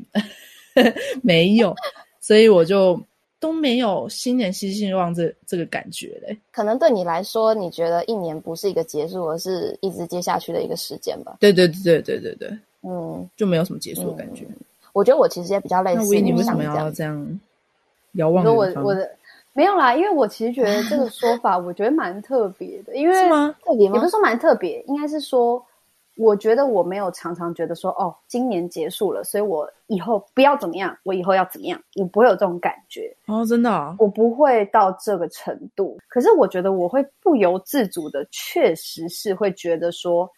[1.21, 1.75] 没有，
[2.19, 2.99] 所以我就
[3.39, 6.37] 都没有新年新希望这这个感觉嘞。
[6.51, 11.37] 可能对你来说，你觉得一年不是一个结束，而是一直接下去的一个时间吧？
[11.39, 14.45] 对对对对对对对，嗯，就没有什么结束的感觉。
[14.49, 14.55] 嗯、
[14.93, 16.13] 我觉得我其实也比较类似。
[16.13, 17.39] 那你为什么要这样
[18.13, 18.45] 遥望？
[18.45, 19.09] 我我的。
[19.53, 22.95] 没有啦，因为我其实觉得这个说法， 我觉得蛮特别的。
[22.95, 23.13] 因为？
[23.15, 23.55] 特别吗？
[23.79, 25.65] 也不是说蛮特别，应该是说，
[26.17, 33.15] 我觉得我没有常常觉得说，哦，今年结束了，所以我以后不要怎么样，我以后要怎么样，我不会有这种感觉。
[33.27, 33.95] 哦，真的啊？
[33.99, 35.97] 我不会到这个程度。
[36.07, 40.29] 可是我觉得我会不由自主的，确实是会觉得说，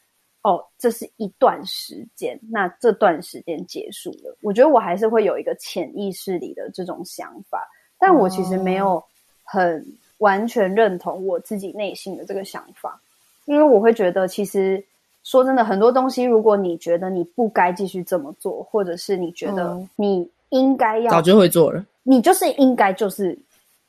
[0.41, 7.65] 哦，这是一段时间，那这段时间结束了，我觉得我还是会有一个潜意识里的这种想法。
[7.97, 9.03] 但我其实没有
[9.43, 9.85] 很
[10.19, 12.99] 完全认同我自己内心的这个想法，
[13.45, 14.83] 因为我会觉得，其实
[15.29, 23.37] 说真的，很多东西，如果你觉得你不该继续这么做，或者是你觉得你应该要，早就会做了，你就是应该就是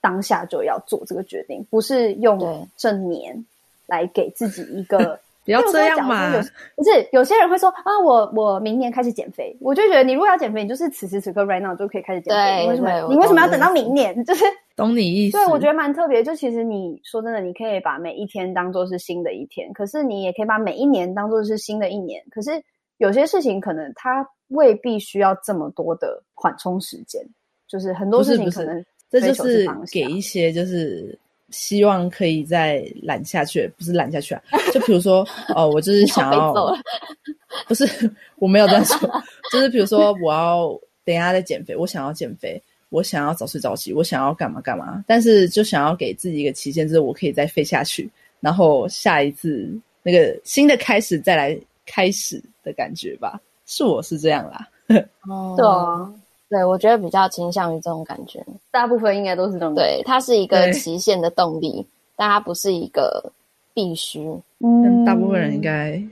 [0.03, 3.43] 当下就要做这个决定，不是用这年
[3.87, 5.19] 来给自己一个。
[5.43, 6.31] 不要这样嘛！
[6.77, 12.69] 不是有些人会说啊，我我明年开始减肥，我就觉得你如果要减肥，你就是此时此刻 right now 就可以开始减肥。
[12.69, 13.09] 为什么？
[13.09, 14.15] 你为什么要等到明年？
[14.23, 14.45] 就是
[14.81, 15.37] 懂你意思。
[15.37, 16.23] 对，我觉得蛮特别。
[16.23, 22.23] 就其实你说真的，你可以把每一天当做是新的一天，可是你也可以把每一年当做是新的一年。
[22.31, 22.51] 可是
[22.99, 27.23] 有些事情可能它未必需要这么多的缓冲时间，
[27.69, 31.19] 就是很多事情可能这就是给一些就是。
[31.53, 34.43] 希望可以再懒下去，不是懒下去啊！
[34.73, 35.27] 就比如说，
[35.57, 36.55] 哦，我就是想要，
[37.67, 37.85] 不是
[38.37, 38.97] 我没有这样说，
[39.51, 40.69] 就是比如说，我要
[41.05, 48.11] 等一下再减肥，我想要减肥，我想要早睡早起，我想要干嘛干嘛，但是就想要给自己一个期限，就是我可以再废下去，
[48.41, 49.73] 然后下一次
[50.03, 54.69] 那个新的开始再来开始的感觉吧，是我是这样啦。
[55.29, 56.13] 哦，对啊，
[56.49, 58.45] 对，我觉得比较倾向于这种感觉。
[58.73, 59.75] 大部分应该都是这种。
[59.75, 61.87] 对，它是一个期限的动力，
[62.17, 63.33] 但它不是一个
[63.73, 64.19] 必须。
[64.59, 66.03] 嗯，大部分人应该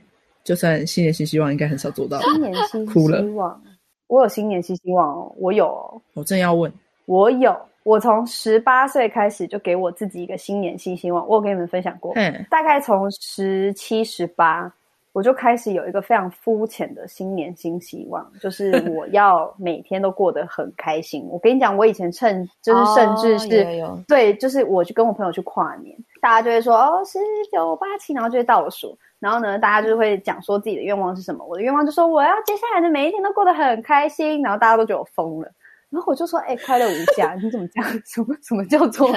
[0.45, 2.21] 就算新年新希望，应该很少做到。
[2.21, 3.61] 新年新希望，
[4.09, 6.03] 我有新年新希望哦，我有哦。
[6.15, 6.73] 我正要问，
[7.07, 7.57] 我有。
[7.85, 12.13] 我从十八岁开始就给我自己一个新年新希望，我有跟你们分享过。
[12.17, 14.71] 嗯，大概从十七、十八，
[15.19, 21.27] 我就开始有一个非常肤浅的新年新希望， 就是我要每天都过得很开心。
[21.29, 27.19] 我跟你讲，我以前趁就是甚至是、哦、有有对，就是我去跟我朋友去跨年，大家就会说哦十
[27.51, 31.45] 九八七，然后就会倒数，然后呢，大家就会讲说自己的愿望是什么。
[31.45, 35.51] 我的愿望就说我要接下来的每一天都过得很开心，然后大家都觉得我疯了。
[35.91, 37.91] 然后我就说：“哎、欸，快乐无价， 你怎么这样？
[38.05, 39.11] 什么什么叫做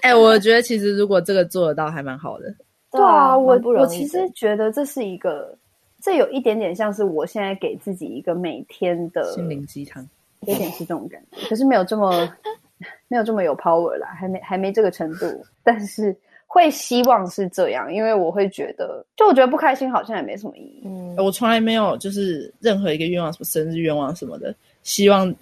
[0.00, 2.46] 哎、欸，我觉得其实如果这个做得到，还蛮好的。
[2.92, 5.56] 对啊，我我其实觉得这是一个，
[6.02, 10.06] 这有一点点像是我现在给自己一个每天的心灵鸡汤，
[10.40, 11.48] 有点是这种感觉。
[11.48, 12.28] 可是没有这么
[13.08, 15.26] 没有这么有 power 啦，还没还没这个程度。
[15.62, 16.16] 但是
[16.46, 20.82] 会希望是这样，因为我会觉得，就我觉得不开心好像也没什么意义。
[20.84, 25.34] 嗯，我从来没有就是任何一个愿望，什么生日愿望什么的，希望。”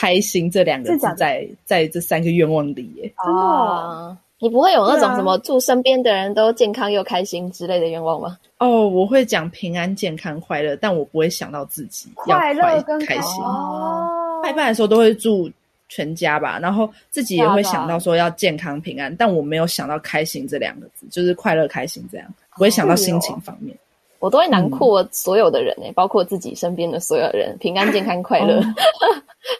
[0.00, 8.36] 开心这两个字在在这三个愿望里耶，真的、哦，你不会有那种什么祝身边的人都健康又开心之类的愿望吗？
[8.58, 13.42] 哦，我会讲平安、健康、快乐，但我不会想到自己要快乐跟开心。
[13.42, 15.50] 哦，拜拜的时候都会祝
[15.88, 23.76] 全家吧，然后自己也会想到说要健康平安，但我没有想到开心这两个字，就是快乐开心这样，不会想到心情方面。
[24.18, 28.58] 我都会囊括所有的人诶、欸嗯，包括自己身边的所有人，平安、健康、快乐，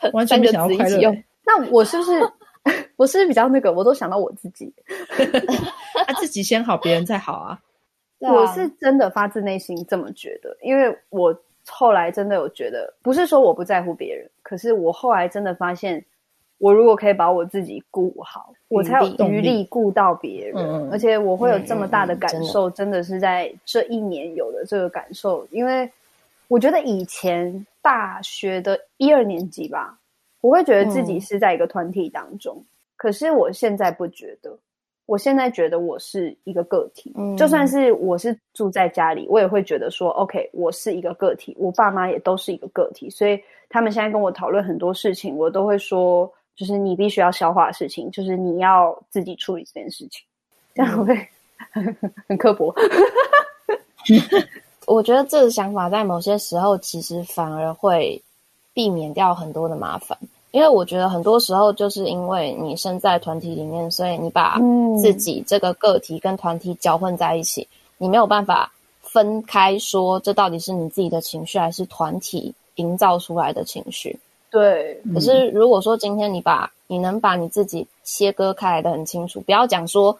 [0.02, 1.14] 哦、完全想要快乐。
[1.44, 2.12] 那我是不是
[2.96, 3.72] 我是比较那个？
[3.72, 4.72] 我都想到我自己，
[6.06, 7.60] 啊，自己先好，别人再好 啊。
[8.18, 16.04] 我是真的发自内心这么觉得，因为我后来真的有觉得，不是说我不在乎别人，可是我后来真的发现。
[16.58, 25.46] 我如果可以把我自己顾好，我才有余力顾到别人，嗯，而且我会有这么大的感受，嗯，真的是在这一年有的这个感受。
[25.50, 25.86] 因为
[26.48, 29.98] 我觉得以前大学的一二年级吧，
[30.40, 32.66] 我会觉得自己是在一个团体当中，嗯，
[32.96, 34.56] 可是我现在不觉得，
[35.06, 46.32] 我现在觉得我是一个个体，嗯，就算是我是住在家里，我也会觉得说，OK，我是一个个体，我爸妈也都是一个个体，所以他们现在跟我讨论很多事情，我都会说。
[46.56, 50.24] 就是你必须要消化的事情，就是你要自己处理这件事情，
[50.74, 51.14] 这样会、
[51.74, 52.74] 嗯、 很刻薄。
[54.88, 58.18] 我觉得这个想法在某些时候其实反而会
[58.76, 60.18] 避免掉很多的麻烦，
[60.50, 64.58] 因为我觉得很多时候就是因为你身在团体里面，所以你把
[65.00, 68.70] 自己这个个体跟团体搅混在一起，嗯、你没有办法
[69.00, 74.18] 分开说这到底是你自己的情绪还是团体营造出来的情绪。
[74.50, 80.14] 对，可是如果说今天你把你能把你自己切割开来的很清楚，不要讲说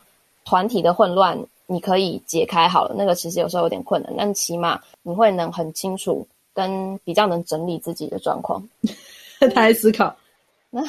[0.46, 6.26] 团体的混乱，你可以解开好了，那个其实有时候有点困难，但起码你会能很清楚
[6.56, 8.66] 跟比较能整理自己的状况。
[9.38, 10.16] 他在思考，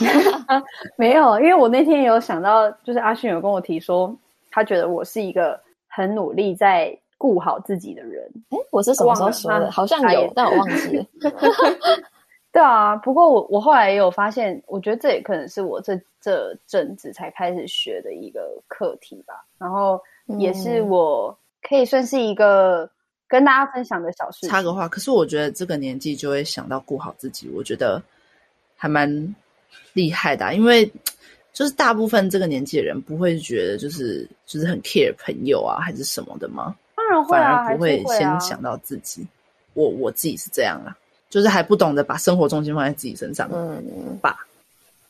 [0.96, 4.16] 没有，因为我那天有想到，就是阿迅有跟我提说，
[4.50, 5.60] 他觉得我是一个
[5.90, 8.24] 很努力在顾好自己的人。
[8.52, 9.70] 哎，我是什么时候说的？
[9.70, 11.06] 好像有，但我忘记了。
[12.54, 19.46] 对啊，不过我我后来也有发现，我觉得这也可能是我这这阵子才开始学的一个课题吧。
[19.60, 20.02] 然后
[20.40, 22.90] 也是我可以算是一个
[23.28, 24.48] 跟大家分享的小事。
[24.48, 28.02] 插个话，可是我觉得这个年纪就会想到顾好自己，我觉得
[28.76, 29.36] 还蛮
[29.94, 30.54] 厉害的啊。
[30.54, 30.90] 因为
[31.54, 36.76] 就是大部分这个年纪的人不会觉得就是就是很 care 朋友啊还是什么的吗？
[36.96, 39.22] 当然会啊，反而不会先想到自己。
[39.24, 39.28] 啊，
[39.74, 40.96] 我我自己是这样啊。
[41.30, 44.48] 就是还不懂得把生活重心放在自己身上，嗯，吧。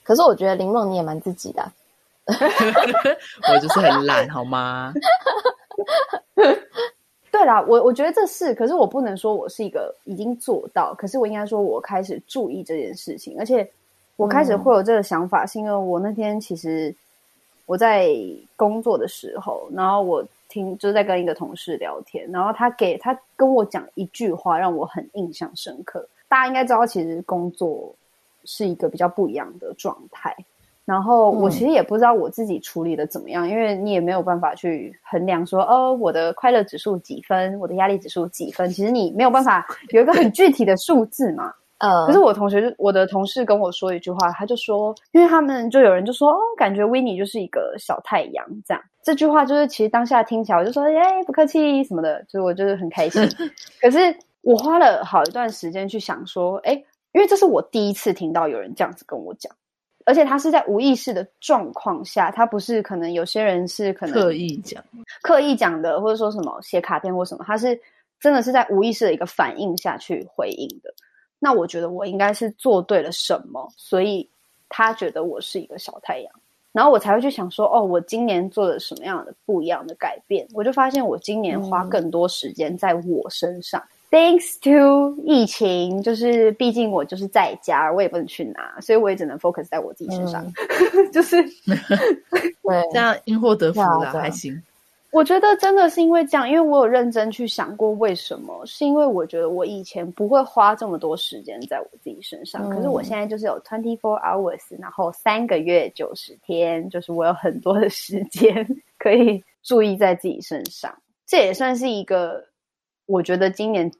[0.03, 1.71] 可是我觉得林梦你也蛮自己的，
[3.53, 4.91] 我就是很懒，好吗？
[7.37, 13.69] 对啦，我我觉得这是，可是我不能说我是一个已经做到，可是我应该说我开始注意这件事情，而且
[14.15, 16.95] 我开始会有这个想法，是因为我那天其实
[17.65, 18.09] 我在
[18.55, 20.25] 工作的时候，然后我。
[20.49, 26.07] 听，就是在跟一个同事聊天，然后他给他跟我讲一句话，让我很印象深刻。
[26.29, 27.93] 大家应该知道，其实工作
[28.45, 30.33] 是一个比较不一样的状态。
[30.87, 38.69] 然后我其实也不知道我自己处理的怎么样，嗯，因为你也没有办法去衡量说，哦，我的快乐指数几分，我的压力指数几分。
[38.69, 41.51] 其实你没有办法 有一个很具体的数字嘛。
[41.79, 48.81] 呃，可是我同学就我的同事跟我说一句话，他就说，因为他们就有人就说，哦，感觉 Winnie 就是一个小太阳这样。
[49.03, 53.21] 这句话就是其实当下听起来，我就说，哎，不客气什么的，所以我就是很开心。
[53.81, 53.99] 可是
[54.41, 56.81] 我花了好一段时间去想说，哎，
[57.11, 59.51] 因因为这是我第一次听到有人这样子跟我讲，
[60.07, 64.81] 而且他是在无意识的状况下，他不是可能有些人是可能刻意讲、
[65.21, 67.77] 刻意讲的，或者说什么写卡片或什么，他是
[68.17, 70.93] 真的是在无意识的一个反应下去回应的。
[71.39, 74.25] 那我觉得我应该是做对了什么，所以
[74.69, 76.31] 他觉得我是一个小太阳。
[76.71, 80.47] 然后我才会去想说，哦，我今年做了什么样的不一样的改变？
[80.53, 83.81] 我就发现我今年花更多时间在我身上。
[83.81, 90.45] 嗯、Thanks to 疫情，就是毕竟我就是在家，我也不能去拿，所以我也只能 focus 在我自己身上。
[90.45, 91.43] 嗯、 就是
[92.63, 94.61] 对，这样因祸得福了，还行。
[95.11, 108.67] 我觉得真的是因为这样，因为我有认真去想过为什么，是因为我觉得我以前不会花这么多时间在我自己身上，嗯、可是我现在就是有 twenty four hours，然后三个月九十天，就是我有很多的时间
[108.99, 110.93] 可以注意在自己身上，
[111.25, 112.43] 这也算是一个
[113.07, 113.91] 我觉得今年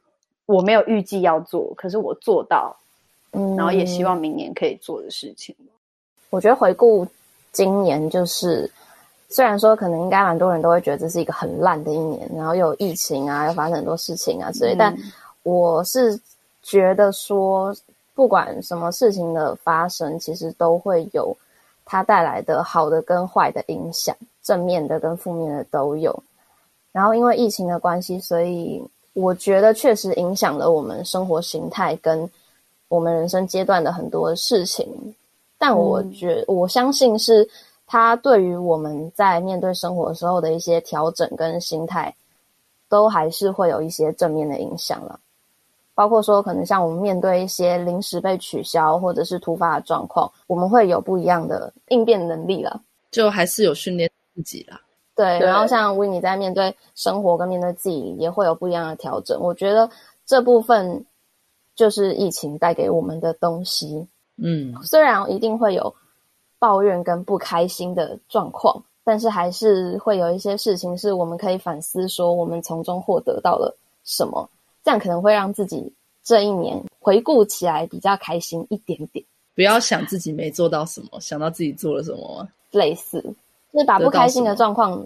[0.46, 2.78] 我没有预计要做，可是我做到，
[3.32, 5.56] 嗯，然后也希望明年可以做的事情。
[6.30, 7.08] 我觉得回顾
[7.52, 8.72] 今年就是。
[9.30, 14.98] 虽然说可能应该蛮多人都会觉得这是一个很烂的一年，然后又有疫情啊，又发生很多事情啊之类，嗯、但
[15.44, 16.18] 我是
[16.64, 17.76] 觉得说，
[18.16, 21.36] 不管什么事情的发生，其实都会有
[21.84, 26.18] 它带来的好的跟坏的影响，正面的跟负面的都有。
[26.94, 28.82] 然后因为疫情的关系，所以
[29.18, 32.30] 我觉得确实影响了我们生活形态跟
[32.88, 34.88] 我们人生阶段的很多事情。
[35.58, 37.50] 但我觉我相信是。
[37.90, 42.14] 它对于我们在面对生活的时候的一些调整跟心态，
[42.90, 45.18] 都还是会有一些正面的影响了。
[45.96, 52.82] 包括说，可能像我们面对一些临时被取消或者是突发的状况，我们会有不一样的应变能力了。
[53.10, 54.82] 就还是有训练自己啦。
[55.18, 59.38] 对，对然后像 Winnie 在面对生活跟面对自己，也会有不一样的调整。
[59.42, 59.90] 我觉得
[60.26, 61.06] 这部分
[61.76, 64.08] 就是疫情带给我们的东西。
[64.38, 65.94] 嗯，虽然一定会有。
[66.60, 74.50] 抱怨跟不开心的状况，但是还是会有一些事情是我们可以反思，说我们从中获得到了什么，
[74.84, 75.94] 这样可能会让自己
[76.24, 79.24] 这一年回顾起来比较开心一点点。
[79.54, 82.48] 不要想自己没做到什么，想到自己做了什么。
[82.72, 83.24] 类似，
[83.78, 85.06] 就是把不开心的状况，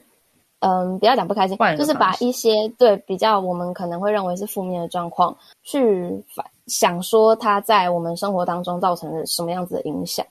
[0.60, 10.26] 嗯，不要讲不开心，就是把一些对比较我们可能会认为是负面的状况，去反想说它在我们生活当中造成了什么样子的影响。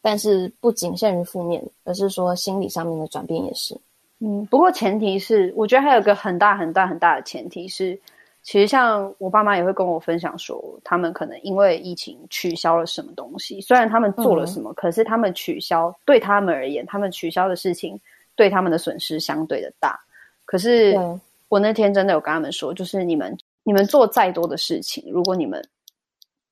[0.00, 3.76] 但是不仅限于负面，而是说心理上面的转变也是。
[4.20, 7.98] 嗯，不过前提是，我觉得还有一个很大很大很大的前提是，
[8.44, 13.58] 其实像我爸妈也会跟我分享说，他们可能因为疫情取消了什么东西。
[13.62, 17.98] 虽然他们做了什么，嗯、可是他们取消对他们而言，他们取消的事情
[18.36, 19.98] 对他们的损失相对的大。
[20.44, 20.94] 可是
[21.48, 25.66] 我那天真的有跟他们说，就是你们你们做再多的事情，如果你们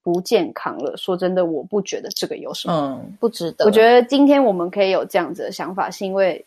[0.03, 3.66] 不健康了，说真的，我不觉得这个有什么，嗯，不值得。
[3.66, 6.43] 我觉得今天我们可以有这样子的想法，是因为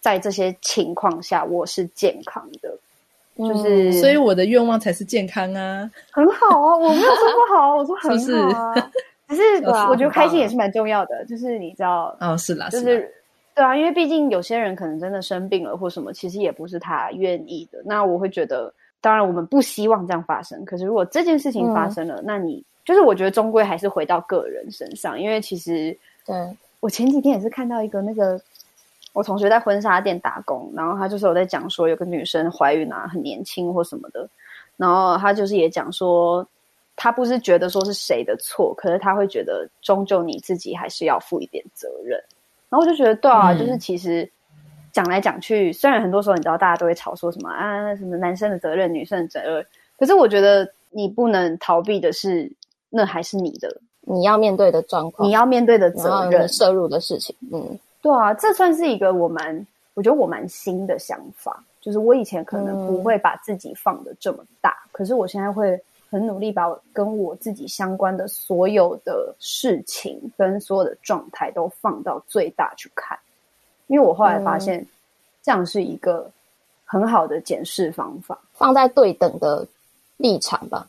[0.00, 2.78] 在这些情况下我是健康的，嗯、
[3.36, 8.90] 就是所以我的愿望才是健康啊，很好啊，我没有说不好，我说 很好啊，
[9.28, 9.42] 只是
[9.88, 13.14] 我觉得开心也是蛮重要的，就是你知道，哦，是啦，就是，是
[13.54, 17.82] 对啊，因为毕竟有些人可能真的生病了或什么，其实也不是他愿意的。
[17.84, 22.64] 那我会觉得，当然我们不希望这样发生，可是如果这件事情发生了，嗯、那你。
[22.86, 25.90] 就是我觉得终归还是回到个人身上，因为其实，
[26.24, 26.36] 对，
[26.78, 28.40] 我前几天也是看到一个那个
[29.16, 34.28] 我同学在婚纱店打工，然后他就是有在讲说有个女生怀孕啊，很年轻或什么的，
[34.76, 36.46] 然后他就是也讲说，
[36.94, 42.22] 他不是觉得说是谁的错，可是他会觉得终究你自己还是要负一点责任。
[42.68, 44.30] 然后我就觉得对啊，嗯、就是其实
[44.92, 49.66] 讲来讲去，虽然很多时候你知道大家都会吵说什么啊什么男生的责任、女生的责任，
[49.98, 52.52] 可是我觉得你不能逃避的是。
[52.88, 57.34] 那还是你的，你要面对的状况，你要面对的责任、摄入的事情。
[57.52, 61.60] 嗯，对啊，这算是一个我蛮，我觉得我蛮新的想法。
[61.80, 65.76] 就是我以前可能不会把自己放的这么大，嗯、可是我现在会
[66.08, 73.18] 很努力把我跟我自己相关的所有的事情跟所有的状态都放到最大去看，
[73.88, 74.86] 因为我后来发现，
[75.42, 76.30] 这样是一个
[76.84, 79.66] 很好的检视方法，放在对等的
[80.16, 80.86] 立场吧。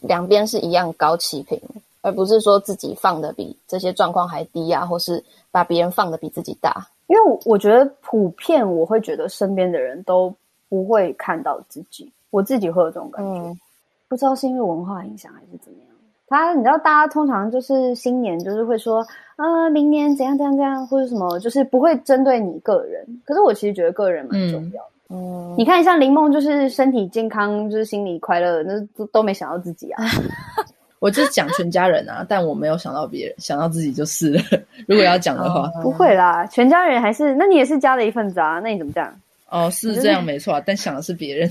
[0.00, 1.60] 两边是一样高齐平，
[2.02, 6.86] 而不是说自己放的比这些状况还低啊，或是把别人放的比自己大。
[7.06, 10.34] 因为我觉得普遍我会觉得身边的人都
[10.68, 13.40] 不会看到自己，我自己会有这种感觉。
[13.40, 13.60] 嗯、
[14.08, 15.88] 不知道是因为文化影响还是怎么样。
[16.26, 23.06] 他你知道，大家通常就是新年就是会说，啊、呃，明年怎样怎样怎样，或者什么，就是不会针对你个人。
[23.26, 24.88] 可是我其实觉得个人蛮重要的。
[25.10, 30.02] 嗯嗯，你看，像林梦就是身体健康，就是心理快乐，那都都没想到自己啊。
[31.02, 34.42] 我就讲全家人啊，但我没有想到别人，想到自己就是了。
[34.86, 38.60] 如果要讲的话，不会啦，全家人还是，那你也是家的一份子啊？
[38.62, 39.12] 那你怎么讲？
[39.48, 41.50] 哦，是这样没错，但想的是别人。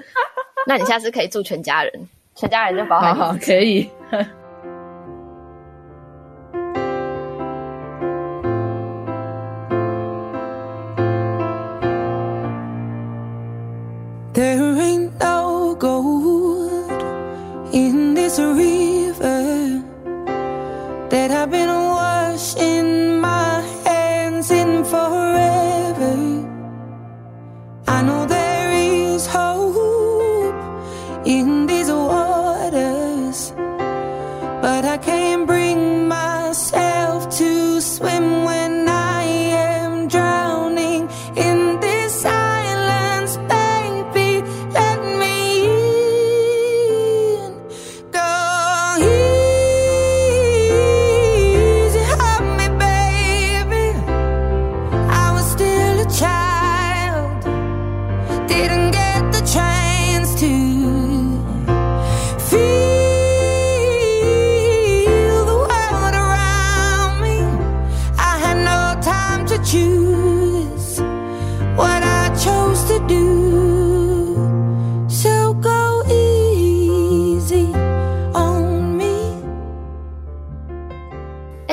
[0.68, 3.88] 那你下次可以住全家人，全家人就包好好可以。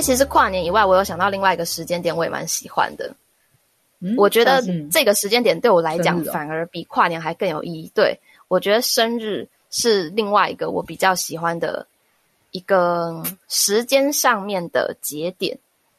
[0.09, 3.15] 其实跨年以外，我有想到另外一个时间点，我也蛮喜欢的。
[3.99, 7.91] 嗯，我觉得这个时间点对我来讲，反而比跨年还更有意义。
[7.93, 11.85] 对，我觉得生日是另外一个我比较喜欢的
[12.49, 15.55] 一个时间上面的节点，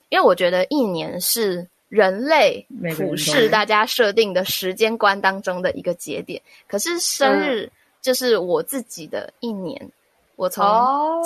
[0.09, 7.71] 因为我觉得一年是人类普世大家设定的时间观当中的一个节点，可是生日
[8.03, 9.89] 就是我自己的一年。
[10.41, 10.65] 我从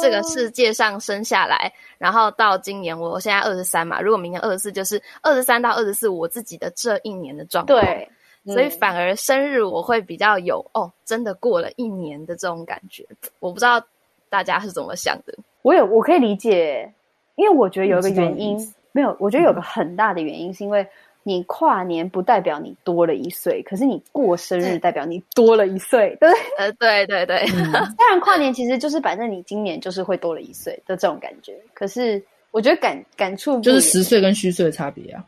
[0.03, 1.73] 这个世界上生下来，oh.
[1.99, 4.01] 然后到今年，我现在二十三嘛。
[4.01, 7.81] 如果明年二十四，就是二十三到二十四，我自己的这一年的状况。
[7.81, 8.11] 对，
[8.45, 13.07] 所以反而生日我会比较有哦，真的过了一年的这种感觉。
[13.39, 13.81] 我不知道
[14.29, 15.33] 大家是怎么想的。
[15.63, 16.93] 我有，我可以理解，
[17.37, 18.59] 因为我觉得有一个原因，
[18.91, 20.85] 没有，我觉得有个很大的原因是因为。
[21.27, 26.43] 你跨年不代表你多了一岁，可是你过生日代表你多了一岁，对不对？
[26.59, 27.45] 呃，对对对。
[27.73, 31.59] 当 然，跨年其实就是反正你今年就是会多了一岁的这种感觉。
[31.73, 35.25] 可是我觉得感感触就是十岁跟虚岁的差别啊。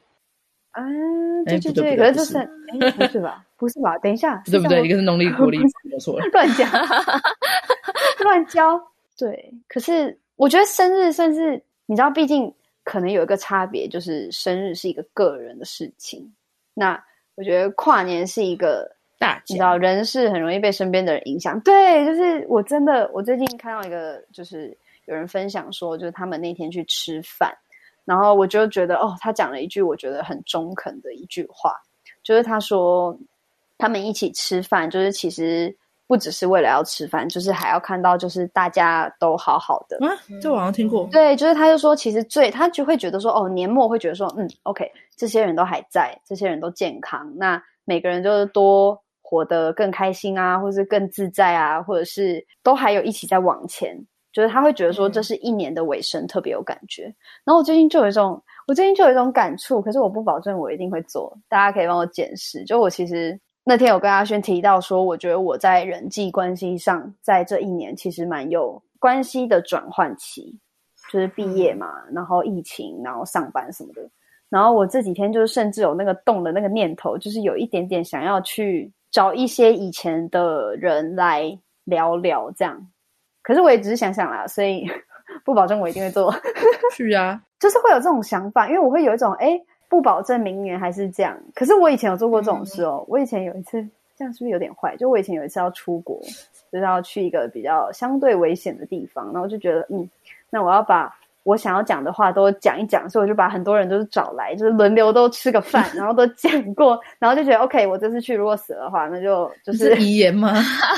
[0.73, 3.43] 嗯，对对对，可是就是哎，不是吧？
[3.57, 3.97] 不是吧？
[3.99, 4.85] 等一下，对不对？
[4.85, 6.71] 一个是农历 国历，没错了，乱讲，
[8.23, 8.79] 乱教。
[9.17, 12.53] 对，可是我觉得生日算是你知道，毕竟。
[12.87, 16.33] 可能有一个差别，就是生日是一个个人的事情。
[16.73, 17.03] 那
[17.35, 21.61] 我觉得跨年是一个大，你知道，人是很容易被身边的人影响。
[21.63, 27.53] 对，就是我真的，我最近看到一个，就是有人分享说，就是他们那天去吃饭，
[28.05, 31.75] 然后我就觉得，哦，他讲了一句我觉得很中肯的一句话，
[32.23, 33.19] 就是他说
[33.77, 35.77] 他们一起吃饭，就是其实。
[36.09, 39.97] 不只是为了要吃饭，就是还要看到，就是大家都好好的。
[40.07, 41.09] 啊，这我好像听过。
[41.11, 53.99] 对，就是他就说，其实最他就会觉得说，哦，年末会觉得说，嗯，OK，这些人都还在，这些人都健康，那每个人就是多活得更开心啊，或是更自在啊，或者是都还有一起在往前，
[54.33, 57.07] 就是他会觉得说，这是一年的尾声，特别有感觉。
[57.07, 57.15] 嗯。
[57.47, 62.65] 然后我最近就有一种，我最近就有一种感触，可是我不保证我一定会做，大家可以帮我检视。
[62.65, 63.37] 就我其实。
[63.69, 70.57] 那天有跟阿轩提到说，我觉得我在人际关系上，在这一年其实蛮有关系的转换期，
[71.11, 74.09] 就是毕业嘛，然后疫情，然后上班什么的，
[74.49, 82.87] 然后我这几天就是甚至有那个动的那个念头，就是有一点点想要去找一些以前的人来聊聊这样，
[83.43, 84.89] 可是我也只是想想啦，所以
[85.45, 86.33] 不保证我一定会做。
[86.95, 93.03] 是啊，就是会有这种想法，因为我会有一种诶不保证明年还是这样，可是我以前有做过这种事哦。
[93.03, 93.81] 嗯、我以前有一次，
[94.17, 94.97] 这样是不是有点坏？
[94.97, 96.21] 就我以前有一次要出国，
[96.73, 100.09] 就是要去一个比较相对危险的地方，然后就觉得，嗯，
[100.51, 101.15] 那我要把
[101.45, 110.53] 我想要讲的话都讲一讲，所以我就把很多人都是找来，就是轮流都吃个饭，然后都讲过，然后就觉得，OK，我这次去如果死了的话，那就就是遗言吗？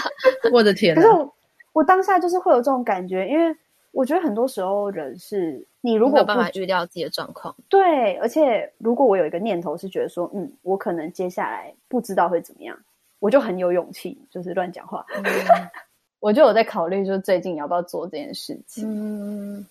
[0.53, 0.95] 我的天！
[0.95, 1.35] 可是我
[1.73, 3.55] 我当下就是会有这种感觉，因为。
[3.91, 12.79] 我觉得很多时候人是你如果不没有办法预料自己的状况，对，而且如果我有一个念头是觉得说，嗯，我可能接下来不知道会怎么样，
[13.19, 15.07] 我就很有勇气，就是乱讲话。
[15.15, 15.25] 嗯、
[16.21, 18.85] 我就有在考虑，就是最近要不要做这件事情。
[18.87, 19.67] 嗯，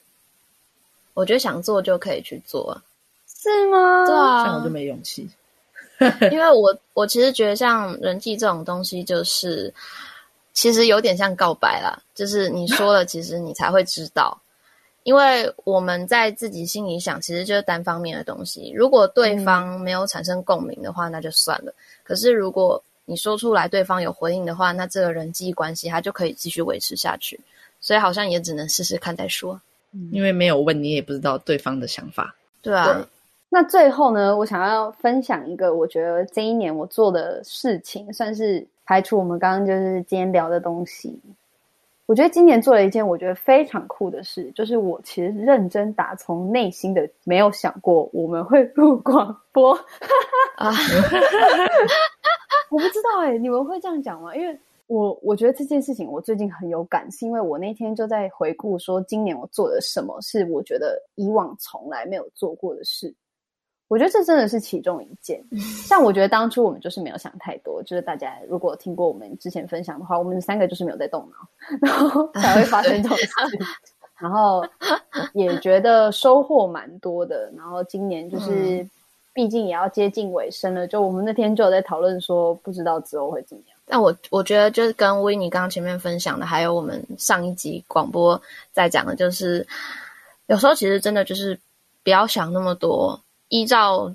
[1.14, 2.76] 我觉得想做就可以去做，
[3.28, 4.06] 是吗？
[4.06, 5.30] 对啊，像我就没勇气，
[6.32, 9.74] 因为我我其实觉得像人际这种东西，就是。
[10.54, 14.36] 其实有点像告白啦，就是你说了，其实你才会知道。
[15.08, 18.74] 因为我们在自己心里想，其实就是单方面的东西。
[18.76, 21.74] 如果对方没有产生共鸣的话，那就算了。
[22.04, 27.40] 可是如果你说出来，对方有回应的话，那这个人际关系它就可以继续维持下去。
[27.80, 29.58] 所以好像也只能试试看再说。
[30.12, 32.36] 因为没有问，你也不知道对方的想法。
[32.62, 32.94] 对啊。
[32.94, 33.06] 对。
[33.48, 41.18] 那最后呢，我想要分享一个，我觉得这一年我做的事情，算是排除我们刚刚就是今天聊的东西。
[42.08, 49.74] 我觉得今年做了一件我觉得非常酷的事，就是我其实认真打从内心的没有想过我们会录广播
[50.56, 50.72] 啊！
[52.72, 54.34] 我不知道哎、欸，你们会这样讲吗？
[54.34, 63.14] 因为我我觉得这件事情我最近很有感，是因为我那天就在回顾说今年我做了什么是我觉得以往从来没有做过的事。
[63.90, 65.42] 我觉得这真的是其中一件，
[65.88, 71.38] 像我觉得当初我们就是没有想太多，就是大家如果听过我们之前分享的话，我们三个就是没有在动脑，
[71.82, 73.30] 然后 才会发生这种事，
[74.20, 74.66] 然后
[75.34, 77.50] 也觉得收获蛮多的。
[77.56, 78.86] 然后今年就是，
[79.32, 83.78] 毕竟也要接近尾声了，就我们那天就有在讨论说，不知道之后会怎么样。
[83.86, 88.42] 但我我觉得就是跟维尼刚刚前面分享的，还有我们上一集广播
[88.74, 89.66] 在讲的，就是
[90.48, 91.58] 有时候其实真的就是
[92.04, 93.18] 不要想那么多。
[93.50, 94.14] 依照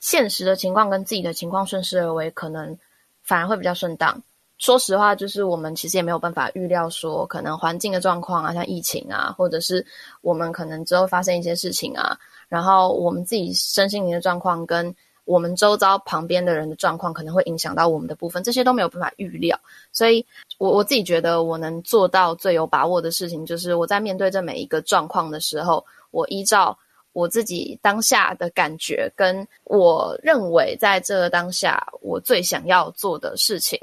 [0.00, 2.78] 现实的情况跟自己的情况顺势而为，可能
[3.22, 4.22] 反而会比较顺当。
[4.58, 9.84] 说实话，就是我们其实也没有办法预料说，可能环境的状况啊，像疫情啊，或者是
[10.20, 12.16] 我们可能之后发生一些事情啊，
[12.48, 19.58] 然后我们自己身心灵的状况跟我们周遭旁边的人的状况，可能会影响到我们的部分，这些都没有办法预料。
[19.90, 20.24] 所以
[20.58, 26.78] 我我自己觉得，我能做到最有把握的事情，就是我在面对这每一个状况的时候，我依照。
[27.14, 33.80] 我自己当下的感觉，跟我认为在这个当下我最想要做的事情，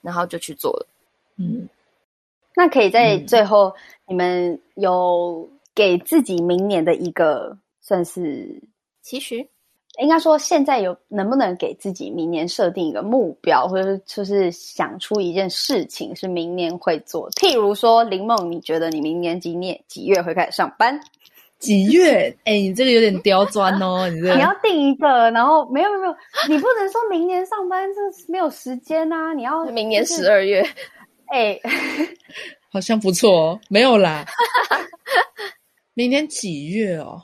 [0.00, 0.86] 然后就去做了。
[1.36, 1.68] 嗯，
[2.56, 3.74] 那可以在最后，
[4.06, 8.62] 你们有给自己明年的一个算是
[9.02, 9.46] 期许？
[9.98, 17.28] 应该说，现在有能不能给自己明年设定一个目标，或者就是想出一件事情是明年会做？
[17.32, 20.98] 譬如说，林梦，你觉得你明年几年几月会开始上班？
[21.60, 22.34] 几月？
[22.44, 24.08] 哎、欸，你这个有点刁钻哦！
[24.08, 26.14] 你这个、你要定一个，然后没有没有没有，
[26.48, 28.00] 你不能说明年上班，这
[28.32, 29.32] 没有时间呐、啊！
[29.34, 30.60] 你要、就是、明年十二月，
[31.26, 31.62] 哎、欸，
[32.72, 33.60] 好像不错哦。
[33.68, 34.24] 没有啦，
[35.94, 37.22] 明年几月哦？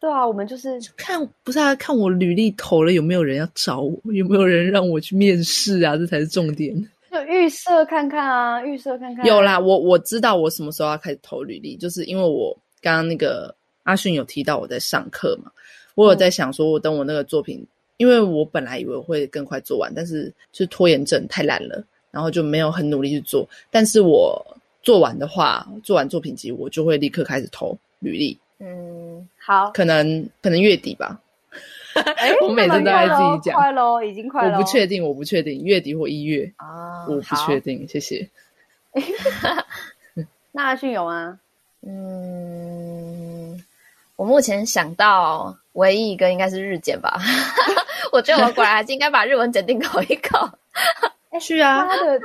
[0.00, 5.96] 对啊，我们就是看不是啊，看我履历投了有没有人要找我，有没有人让我去面试啊？
[5.98, 6.74] 这才是重点。
[7.10, 9.28] 就预设看看啊，预设看看、啊。
[9.28, 13.54] 有啦，我我知道我什么时候要开始投履历，就是因为我刚刚那个。
[13.86, 15.50] 阿迅有提到我在上课嘛？
[15.94, 17.66] 我有在想说，我等我那个作品，嗯、
[17.96, 23.48] 因为我本来以为我会更快做完，但是就是拖延症太懒了，然后就没有很努力去做。
[23.70, 24.44] 但是我
[24.82, 28.38] 做完的话，做完作品集，我就会立刻开始投履历。
[28.58, 31.18] 嗯，好，可能可能月底吧。
[31.94, 34.58] 哎， 我每次都在自己讲，快喽，已经快了。
[34.58, 37.88] 我不确定，我不确定，月底或一月啊，我不确定。
[37.88, 38.28] 谢谢。
[40.52, 41.38] 那阿迅有吗？
[41.86, 43.62] 嗯。
[44.16, 47.18] 我目前想到唯一一个应该是日检吧，
[48.10, 50.50] 我觉得我果然还是应该把日文检定考一考。
[51.38, 52.20] 是啊，大家的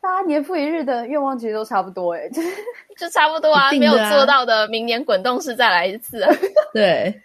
[0.00, 2.48] 大家年复一日的愿望其实都差不多诶，就是
[2.96, 6.32] 就差不多啊，啊没有做到的，明年滚动式再来一次啊。
[6.72, 7.20] 对，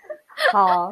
[0.51, 0.91] 好，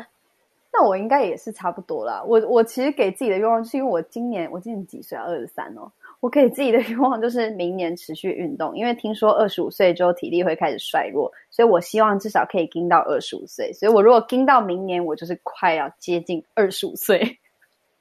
[0.72, 2.22] 那我应该也是差不多啦。
[2.24, 5.24] 我我其实给自己的愿望，就是因为我今年我今年几岁啊？
[5.26, 5.92] 二十三哦。
[6.22, 13.72] 我给自己的愿望就是明年持续运动，因为听说二十五岁之后体力会开始衰弱，所以我希望至少可以撑到二十五岁。
[13.72, 17.40] 所以我如果撑到明年，我就是快要接近二十五岁，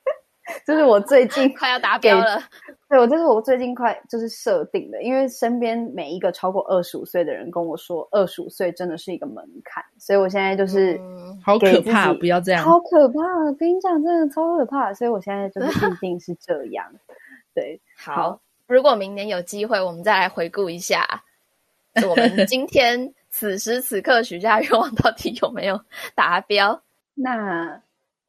[0.67, 2.43] 这是我最近 快要达标了。
[2.89, 10.99] 对，我这是我最近快就是设定的，因为身边每一个超过二十五岁的人跟我说，二十五岁真的是一个门槛，所以我现在就是
[11.45, 13.23] 好可怕，不要这样，好可怕！
[13.59, 16.85] 跟你讲，真的超可怕，所以我现在就是必定是这样。
[17.55, 18.41] 对，好，好。
[18.69, 21.25] 如果明年有机会，我们再来回顾一下，
[22.09, 25.81] 我们今天此时此刻许下愿望到底有没有
[26.15, 26.81] 达标？
[27.15, 27.83] 那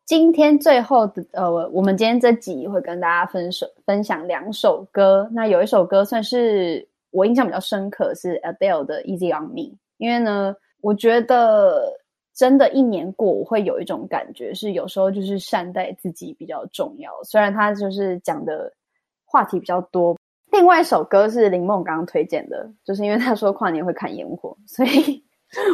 [0.05, 5.29] 今天最后的呃，我们今天这集会跟大家分手分享两首歌。
[5.31, 9.61] 那有一首歌算是我印象比较深刻，是 Adele 的《Easy on Me》。
[9.97, 11.93] 因为呢，我觉得
[12.33, 17.11] 真的一年过，我会有一种感觉，是有时候就是善待自己比较重要。
[17.23, 18.73] 虽然他就是讲的。
[19.29, 20.17] 话题比较多。
[20.51, 25.23] 另外一首歌是林梦刚刚推荐的，就是因为他说跨年会看烟火，所以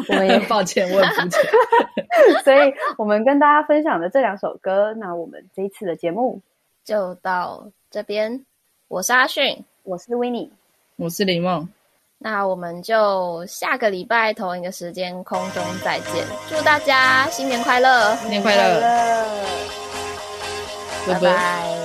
[0.10, 1.42] 我们也 抱歉，我很肤浅。
[2.44, 6.42] 所以我们跟大家分享的这两首歌，那我们这一次的节目
[6.84, 8.46] 就到这边。
[8.90, 10.50] 我是阿迅，我是 Winnie，
[10.98, 11.70] 我是林梦。
[12.18, 18.82] 那我们就下个礼拜同一个时间空中再见，祝大家新年快乐，新年快乐，
[21.08, 21.85] 拜拜。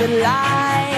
[0.00, 0.89] the light.